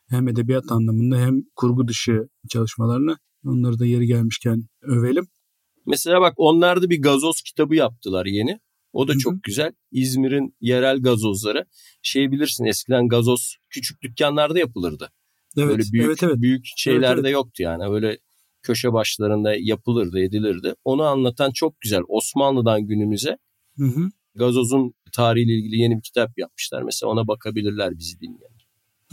Hem 0.09 0.27
edebiyat 0.27 0.71
anlamında 0.71 1.17
hem 1.17 1.41
kurgu 1.55 1.87
dışı 1.87 2.27
çalışmalarını. 2.49 3.17
Onları 3.45 3.79
da 3.79 3.85
yeri 3.85 4.07
gelmişken 4.07 4.63
övelim. 4.81 5.27
Mesela 5.85 6.21
bak 6.21 6.33
onlar 6.37 6.81
da 6.81 6.89
bir 6.89 7.01
gazoz 7.01 7.41
kitabı 7.41 7.75
yaptılar 7.75 8.25
yeni. 8.25 8.59
O 8.93 9.07
da 9.07 9.11
Hı 9.11 9.15
hı. 9.15 9.19
çok 9.19 9.43
güzel. 9.43 9.71
İzmir'in 9.91 10.55
yerel 10.61 11.01
gazozları. 11.01 11.65
Şey 12.01 12.31
bilirsin 12.31 12.65
eskiden 12.65 13.07
gazoz 13.07 13.55
küçük 13.69 14.01
dükkanlarda 14.01 14.59
yapılırdı. 14.59 15.11
Evet, 15.57 15.69
Böyle 15.69 15.83
büyük 15.91 16.05
evet, 16.05 16.23
evet. 16.23 16.35
büyük 16.37 16.65
şeylerde 16.77 17.21
evet. 17.21 17.33
yoktu 17.33 17.63
yani. 17.63 17.91
Böyle 17.91 18.17
köşe 18.63 18.93
başlarında 18.93 19.55
yapılırdı, 19.59 20.19
edilirdi. 20.19 20.73
Onu 20.83 21.03
anlatan 21.03 21.51
çok 21.51 21.81
güzel. 21.81 22.01
Osmanlı'dan 22.07 22.87
günümüze 22.87 23.37
Hı 23.77 23.85
hı. 23.85 24.09
gazozun 24.35 24.93
tarihiyle 25.13 25.53
ilgili 25.53 25.77
yeni 25.81 25.97
bir 25.97 26.01
kitap 26.01 26.37
yapmışlar. 26.37 26.83
Mesela 26.83 27.11
ona 27.11 27.27
bakabilirler 27.27 27.97
bizi 27.97 28.19
dinleyen. 28.19 28.55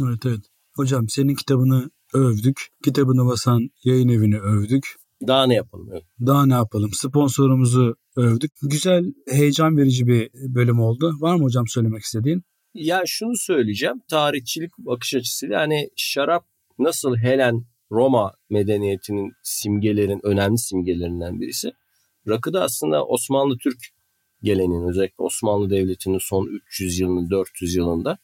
Evet, 0.01 0.27
evet. 0.27 0.41
Hocam 0.77 1.09
senin 1.09 1.35
kitabını 1.35 1.91
övdük. 2.15 2.69
Kitabını 2.85 3.27
basan 3.27 3.71
yayın 3.85 4.09
evini 4.09 4.39
övdük. 4.39 4.97
Daha 5.27 5.47
ne 5.47 5.55
yapalım? 5.55 5.89
Evet. 5.93 6.05
Daha 6.27 6.47
ne 6.47 6.55
yapalım? 6.55 6.91
Sponsorumuzu 6.93 7.97
övdük. 8.17 8.53
Güzel, 8.63 9.05
heyecan 9.29 9.77
verici 9.77 10.07
bir 10.07 10.31
bölüm 10.33 10.81
oldu. 10.81 11.17
Var 11.21 11.37
mı 11.37 11.43
hocam 11.43 11.69
söylemek 11.69 12.03
istediğin? 12.03 12.43
Ya 12.75 13.03
şunu 13.07 13.37
söyleyeceğim. 13.37 14.01
Tarihçilik 14.11 14.71
bakış 14.79 15.15
açısıyla 15.15 15.61
hani 15.61 15.89
şarap 15.97 16.45
nasıl 16.79 17.17
Helen 17.17 17.65
Roma 17.91 18.33
medeniyetinin 18.51 19.33
simgelerin 19.43 20.21
önemli 20.23 20.59
simgelerinden 20.59 21.41
birisi. 21.41 21.73
Rakı 22.29 22.53
da 22.53 22.63
aslında 22.63 23.07
Osmanlı 23.07 23.57
Türk 23.59 23.79
geleneğinin 24.43 24.89
özellikle 24.89 25.25
Osmanlı 25.25 25.71
Devleti'nin 25.71 26.19
son 26.19 26.47
300 26.47 26.99
yılının 26.99 27.31
400 27.31 27.75
yılında 27.75 28.19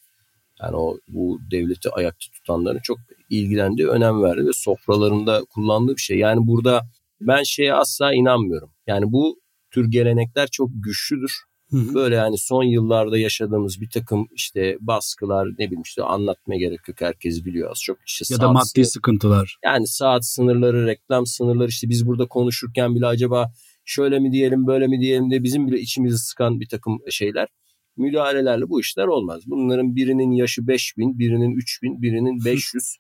yani 0.63 0.77
o 0.77 0.99
bu 1.09 1.39
devleti 1.51 1.91
ayakta 1.91 2.27
tutanların 2.35 2.81
çok 2.83 2.99
ilgilendiği, 3.31 3.89
önem 3.89 4.23
verdi 4.23 4.47
ve 4.47 4.53
sofralarında 4.53 5.45
kullandığı 5.45 5.97
bir 5.97 6.01
şey. 6.01 6.19
Yani 6.19 6.47
burada 6.47 6.83
ben 7.21 7.43
şeye 7.43 7.75
asla 7.75 8.15
inanmıyorum. 8.15 8.71
Yani 8.87 9.13
bu 9.13 9.41
tür 9.71 9.91
gelenekler 9.91 10.49
çok 10.53 10.71
güçlüdür. 10.75 11.33
Hı 11.71 11.77
hı. 11.77 11.95
Böyle 11.95 12.15
yani 12.15 12.39
son 12.39 12.63
yıllarda 12.63 13.19
yaşadığımız 13.19 13.81
bir 13.81 13.91
takım 13.91 14.29
işte 14.33 14.77
baskılar 14.81 15.49
ne 15.49 15.67
bileyim 15.67 15.83
işte 15.83 16.03
anlatmaya 16.03 16.59
gerek 16.59 16.89
yok 16.89 17.01
herkes 17.01 17.45
biliyor 17.45 17.71
az 17.71 17.81
çok 17.83 17.99
işte 18.07 18.35
Ya 18.35 18.41
da 18.41 18.53
maddi 18.53 18.65
sınır- 18.69 18.85
sıkıntılar. 18.85 19.59
yani 19.65 19.87
saat 19.87 20.27
sınırları 20.27 20.87
reklam 20.87 21.27
sınırları 21.27 21.69
işte 21.69 21.89
biz 21.89 22.07
burada 22.07 22.27
konuşurken 22.29 22.95
bile 22.95 23.07
acaba 23.07 23.53
şöyle 23.89 24.19
mi 24.19 24.33
diyelim 24.33 24.67
böyle 24.67 24.87
mi 24.87 25.01
diyelim 25.01 25.31
de 25.31 25.43
bizim 25.43 25.67
bile 25.67 25.81
içimizi 25.81 26.19
sıkan 26.19 26.61
bir 26.61 26.69
takım 26.69 26.99
şeyler 27.11 27.49
müdahalelerle 27.97 28.69
bu 28.69 28.81
işler 28.81 29.07
olmaz. 29.07 29.43
Bunların 29.47 29.97
birinin 29.97 30.31
yaşı 30.31 30.67
5000 30.67 31.19
birinin 31.19 31.57
3000 31.57 32.03
birinin 32.03 32.45
500 32.45 32.97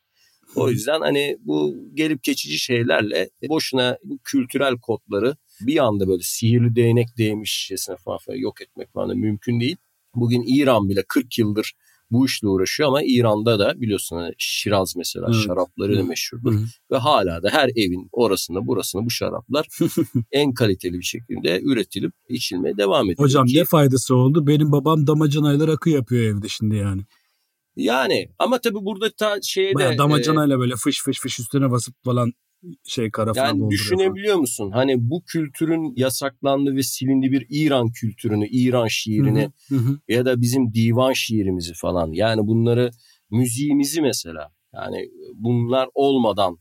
o 0.57 0.70
yüzden 0.70 1.01
hani 1.01 1.37
bu 1.40 1.77
gelip 1.94 2.22
geçici 2.22 2.59
şeylerle 2.59 3.31
boşuna 3.48 3.98
bu 4.05 4.18
kültürel 4.24 4.74
kodları 4.79 5.37
bir 5.61 5.85
anda 5.85 6.09
böyle 6.09 6.22
sihirli 6.22 6.77
değnek 6.77 7.09
değmişçesine 7.18 7.96
falan, 7.96 8.18
falan 8.18 8.37
yok 8.37 8.61
etmek 8.61 8.92
falan 8.92 9.16
mümkün 9.18 9.61
değil. 9.61 9.77
Bugün 10.14 10.44
İran 10.46 10.88
bile 10.88 11.05
40 11.09 11.38
yıldır 11.38 11.72
bu 12.11 12.27
işle 12.27 12.49
uğraşıyor 12.49 12.88
ama 12.88 13.03
İran'da 13.03 13.59
da 13.59 13.81
biliyorsun 13.81 14.16
hani 14.16 14.35
Şiraz 14.38 14.97
mesela 14.97 15.27
Evet. 15.35 15.44
şarapları 15.47 15.99
da 15.99 16.03
meşhurdur. 16.03 16.55
Hı 16.55 16.59
hı. 16.59 16.64
Ve 16.92 16.97
hala 16.97 17.42
da 17.42 17.51
her 17.51 17.68
evin 17.68 18.09
orasında 18.12 18.66
burasında 18.66 19.05
bu 19.05 19.11
şaraplar 19.11 19.66
en 20.33 20.55
kaliteli 20.55 20.99
bir 20.99 21.05
şekilde 21.05 21.61
üretilip 21.62 22.12
içilmeye 22.29 22.77
devam 22.77 23.05
ediyor. 23.05 23.18
Hocam 23.18 23.47
ne 23.55 23.64
faydası 23.64 24.14
oldu? 24.14 24.47
Benim 24.47 24.73
babam 24.73 25.07
damacanayla 25.07 25.68
rakı 25.68 25.90
yapıyor 25.90 26.37
evde 26.37 26.49
şimdi 26.49 26.77
yani. 26.77 27.03
Yani 27.77 28.29
ama 28.38 28.61
tabii 28.61 28.85
burada 28.85 29.11
ta 29.11 29.38
şeye 29.42 29.71
de 29.71 29.75
Baya 29.75 29.92
e, 29.92 29.99
damacanayla 29.99 30.59
böyle 30.59 30.75
fış 30.77 31.03
fış 31.03 31.21
fış 31.21 31.40
üstüne 31.40 31.71
basıp 31.71 31.94
falan 32.05 32.33
şey 32.85 33.11
kara 33.11 33.35
falan 33.35 33.47
yani 33.47 33.59
dolduruyor. 33.59 33.71
düşünebiliyor 33.71 34.37
musun? 34.37 34.71
Hani 34.71 35.11
bu 35.11 35.25
kültürün 35.25 35.92
yasaklandığı 35.97 36.77
ve 36.77 36.83
silindiği 36.83 37.33
bir 37.33 37.47
İran 37.51 37.88
kültürünü, 37.88 38.49
İran 38.49 38.79
falan. 38.79 38.88
şiirini 38.88 39.51
Hı 39.68 39.77
hı, 39.77 39.99
ya 40.09 40.25
da 40.25 40.40
bizim 40.40 40.75
divan 40.75 41.12
şiirimizi 41.12 41.75
falan 41.75 42.12
yani 42.12 42.47
bunları 42.47 42.90
müziğimizi 43.31 44.03
mesela 44.03 44.53
yani 44.75 45.11
bunlar 45.35 45.88
olmadan 45.94 46.59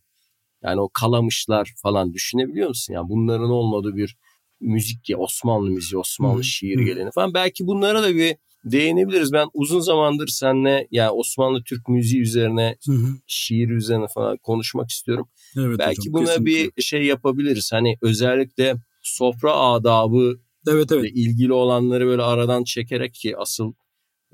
yani 0.64 0.82
o 0.82 0.90
kalamışlar 0.90 1.74
falan 1.84 2.14
düşünebiliyor 2.14 2.68
musun? 2.68 2.94
Yani 2.94 3.10
bunların 3.10 3.50
olmadığı 3.50 3.96
bir 3.96 4.18
müzik 4.60 5.10
ya 5.10 5.18
Osmanlı 5.18 5.70
müziği, 5.70 6.00
Osmanlı 6.00 6.40
Hı, 6.40 6.44
şiir 6.44 6.80
hı. 6.80 6.84
geleneği 6.84 7.12
falan 7.12 7.34
belki 7.34 7.68
bunlara 7.68 8.04
da 8.04 8.16
bir 8.16 8.36
değinebiliriz. 8.72 9.34
Ben 9.34 9.48
uzun 9.54 9.80
zamandır 9.80 10.28
seninle 10.28 10.88
yani 10.92 11.10
Osmanlı 11.12 11.64
Türk 11.64 11.88
müziği 11.88 12.22
üzerine, 12.22 12.78
Hı 12.86 12.92
hı. 12.92 13.08
şiir 13.28 13.70
üzerine 13.70 14.06
falan 14.14 14.38
konuşmak 14.38 14.90
istiyorum. 14.90 15.30
Evet 15.58 15.80
belki 15.80 16.00
hocam, 16.00 16.14
buna 16.14 16.26
kesinlikle. 16.26 16.72
bir 16.76 16.82
şey 16.82 17.04
yapabiliriz. 17.06 17.70
Hani 17.74 17.98
özellikle 18.02 18.76
sofra 19.02 19.54
adabı 19.56 20.40
Evet 20.70 20.92
evet. 20.92 21.12
ilgili 21.16 21.54
olanları 21.54 22.06
böyle 22.06 22.22
aradan 22.22 22.64
çekerek 22.64 23.14
ki 23.14 23.38
asıl 23.38 23.74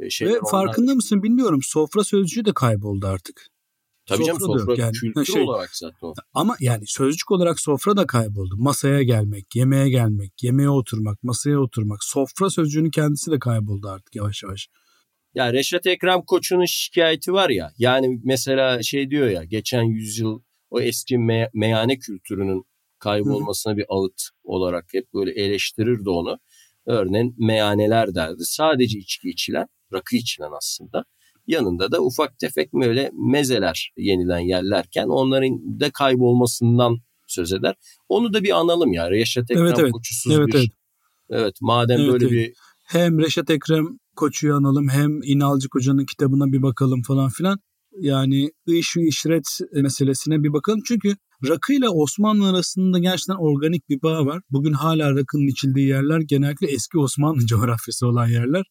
şeyler 0.10 0.34
Ve 0.34 0.40
onlar- 0.40 0.52
farkında 0.52 0.96
mısın 0.96 1.24
bilmiyorum 1.24 1.60
sofra 1.64 2.04
sözcüğü 2.04 2.46
de 2.46 2.54
kayboldu 2.54 3.08
artık. 3.08 3.48
Tabii 4.06 4.26
canım 4.26 4.40
sofra 4.40 4.60
yok 4.60 4.70
sofra 4.70 4.82
yani. 4.84 4.94
kültür 4.94 5.26
şey- 5.26 5.42
olarak 5.42 5.76
zaten 5.76 6.08
o. 6.08 6.14
Ama 6.34 6.56
yani 6.60 6.84
sözcük 6.88 7.32
olarak 7.32 7.60
sofra 7.60 7.98
da 7.98 8.08
kayboldu. 8.08 8.56
Masaya 8.58 9.04
gelmek, 9.04 9.56
yemeğe 9.56 9.90
gelmek, 9.90 10.44
yemeğe 10.44 10.70
oturmak, 10.70 11.24
masaya 11.24 11.60
oturmak. 11.60 12.04
Sofra 12.04 12.50
sözcüğünün 12.50 12.92
kendisi 12.92 13.32
de 13.32 13.40
kayboldu 13.40 13.88
artık 13.88 14.16
yavaş 14.16 14.44
yavaş. 14.44 14.68
Ya 15.36 15.54
Reşat 15.54 15.88
Ekrem 15.88 16.22
Koçu'nun 16.22 16.66
şikayeti 16.66 17.34
var 17.34 17.50
ya. 17.50 17.72
Yani 17.78 18.20
mesela 18.24 18.84
şey 18.84 19.10
diyor 19.10 19.28
ya 19.28 19.44
geçen 19.44 19.84
yüzyıl 19.84 20.42
o 20.70 20.82
eski 20.82 21.16
me- 21.16 21.50
meyhane 21.54 21.98
kültürünün 22.00 22.64
kaybolmasına 23.00 23.78
bir 23.78 23.86
ağıt 23.90 24.22
olarak 24.44 24.86
hep 24.94 25.14
böyle 25.14 25.32
eleştirirdi 25.32 26.10
onu. 26.10 26.40
Örneğin 26.86 27.36
meyhaneler 27.38 28.16
derdi. 28.16 28.44
Sadece 28.46 29.00
içki 29.00 29.30
içilen, 29.30 29.68
rakı 29.94 30.16
içilen 30.16 30.52
aslında. 30.58 31.06
Yanında 31.48 31.92
da 31.92 32.02
ufak 32.02 32.40
tefek 32.40 32.74
böyle 32.74 33.12
mezeler 33.14 33.92
yenilen 33.98 34.40
yerlerken 34.40 35.08
onların 35.08 35.80
da 35.80 35.92
kaybolmasından 35.92 36.98
söz 37.28 37.54
eder. 37.54 37.76
Onu 38.10 38.34
da 38.34 38.44
bir 38.44 38.60
analım 38.60 38.94
ya. 38.94 39.12
Reşat 39.12 39.52
Ekrem 39.52 39.66
Evet, 39.66 39.80
evet. 39.80 39.92
Koçusuz 39.92 40.34
Evet 40.38 40.48
bir 40.48 40.58
evet. 40.58 40.70
Evet 41.30 41.54
madem 41.62 42.00
Evet, 42.00 42.12
böyle 42.12 42.26
evet. 42.26 42.34
bir 42.34 42.54
Hem 42.84 43.20
Reşat 43.20 43.50
Ekrem 43.50 43.86
Koçu'yu 44.16 44.56
analım 44.56 44.90
hem 44.90 45.24
İnalcı 45.24 45.70
Koca'nın 45.70 46.06
kitabına 46.06 46.52
bir 46.52 46.62
bakalım 46.62 47.02
falan 47.02 47.30
filan. 47.30 47.60
Yani 48.00 48.52
iş 48.68 48.98
işret 48.98 49.60
meselesine 49.74 50.44
bir 50.44 50.54
bakalım. 50.54 50.80
Çünkü 50.86 51.16
rakı 51.50 51.74
ile 51.74 51.90
Osmanlı 51.90 52.50
arasında 52.50 53.00
gerçekten 53.00 53.36
organik 53.36 53.90
bir 53.90 54.02
bağ 54.02 54.26
var. 54.26 54.42
Bugün 54.50 54.74
hala 54.74 55.16
rakının 55.16 55.48
içildiği 55.48 55.88
yerler 55.88 56.20
genellikle 56.20 56.68
eski 56.68 56.98
Osmanlı 56.98 57.40
coğrafyası 57.46 58.08
olan 58.08 58.28
yerler. 58.28 58.64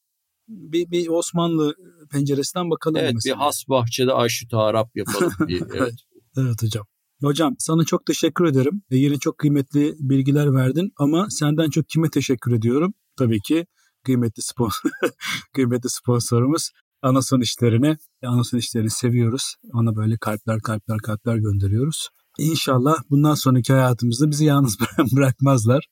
Bir, 0.48 0.90
bir 0.90 1.08
Osmanlı 1.08 1.74
penceresinden 2.10 2.70
bakalım. 2.70 2.96
evet 2.96 3.10
bir 3.10 3.14
mesela. 3.14 3.38
has 3.38 3.68
bahçede 3.68 4.12
aşüt 4.12 4.54
Arap 4.54 4.96
yapalım 4.96 5.32
bir 5.48 5.62
evet. 5.74 5.94
Evet 6.36 6.62
hocam. 6.62 6.86
Hocam 7.22 7.54
sana 7.58 7.84
çok 7.84 8.06
teşekkür 8.06 8.44
ederim. 8.44 8.82
E, 8.90 8.96
yine 8.96 9.18
çok 9.18 9.38
kıymetli 9.38 9.94
bilgiler 9.98 10.54
verdin 10.54 10.92
ama 10.96 11.26
senden 11.30 11.70
çok 11.70 11.88
kime 11.88 12.10
teşekkür 12.10 12.52
ediyorum? 12.52 12.94
Tabii 13.16 13.40
ki 13.40 13.66
kıymetli 14.04 14.42
sponsor, 14.42 14.90
kıymetli 15.54 15.90
sponsorumuz 15.90 16.70
Anason 17.02 17.40
işlerine. 17.40 17.96
E, 18.22 18.26
Anason 18.26 18.58
işlerini 18.58 18.90
seviyoruz. 18.90 19.54
Ona 19.72 19.96
böyle 19.96 20.16
kalpler 20.16 20.60
kalpler 20.60 20.98
kalpler 20.98 21.36
gönderiyoruz. 21.36 22.08
İnşallah 22.38 22.94
bundan 23.10 23.34
sonraki 23.34 23.72
hayatımızda 23.72 24.30
bizi 24.30 24.44
yalnız 24.44 24.76
bırak- 24.80 25.12
bırakmazlar. 25.16 25.86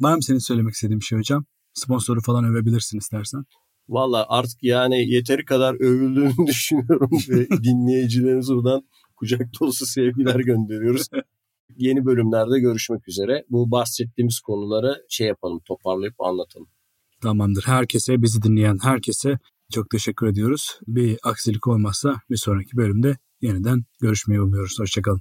Var 0.00 0.14
mı 0.16 0.22
senin 0.22 0.38
söylemek 0.38 0.74
istediğin 0.74 1.00
bir 1.00 1.04
şey 1.04 1.18
hocam? 1.18 1.44
Sponsoru 1.74 2.20
falan 2.20 2.44
övebilirsin 2.44 2.98
istersen. 2.98 3.44
Valla 3.88 4.26
artık 4.28 4.62
yani 4.62 5.08
yeteri 5.10 5.44
kadar 5.44 5.74
övüldüğünü 5.74 6.46
düşünüyorum 6.46 7.10
ve 7.28 7.48
dinleyicilerimize 7.64 8.54
buradan 8.54 8.82
kucak 9.16 9.40
dolusu 9.60 9.86
sevgiler 9.86 10.40
gönderiyoruz. 10.40 11.08
Yeni 11.76 12.04
bölümlerde 12.04 12.60
görüşmek 12.60 13.08
üzere. 13.08 13.44
Bu 13.50 13.70
bahsettiğimiz 13.70 14.40
konuları 14.40 15.04
şey 15.08 15.26
yapalım, 15.26 15.60
toparlayıp 15.64 16.20
anlatalım. 16.20 16.68
Tamamdır. 17.22 17.62
Herkese, 17.66 18.22
bizi 18.22 18.42
dinleyen 18.42 18.78
herkese 18.82 19.38
çok 19.72 19.90
teşekkür 19.90 20.26
ediyoruz. 20.26 20.78
Bir 20.86 21.18
aksilik 21.22 21.66
olmazsa 21.66 22.20
bir 22.30 22.36
sonraki 22.36 22.76
bölümde 22.76 23.16
yeniden 23.40 23.84
görüşmeyi 24.00 24.40
umuyoruz. 24.40 24.78
Hoşçakalın. 24.78 25.20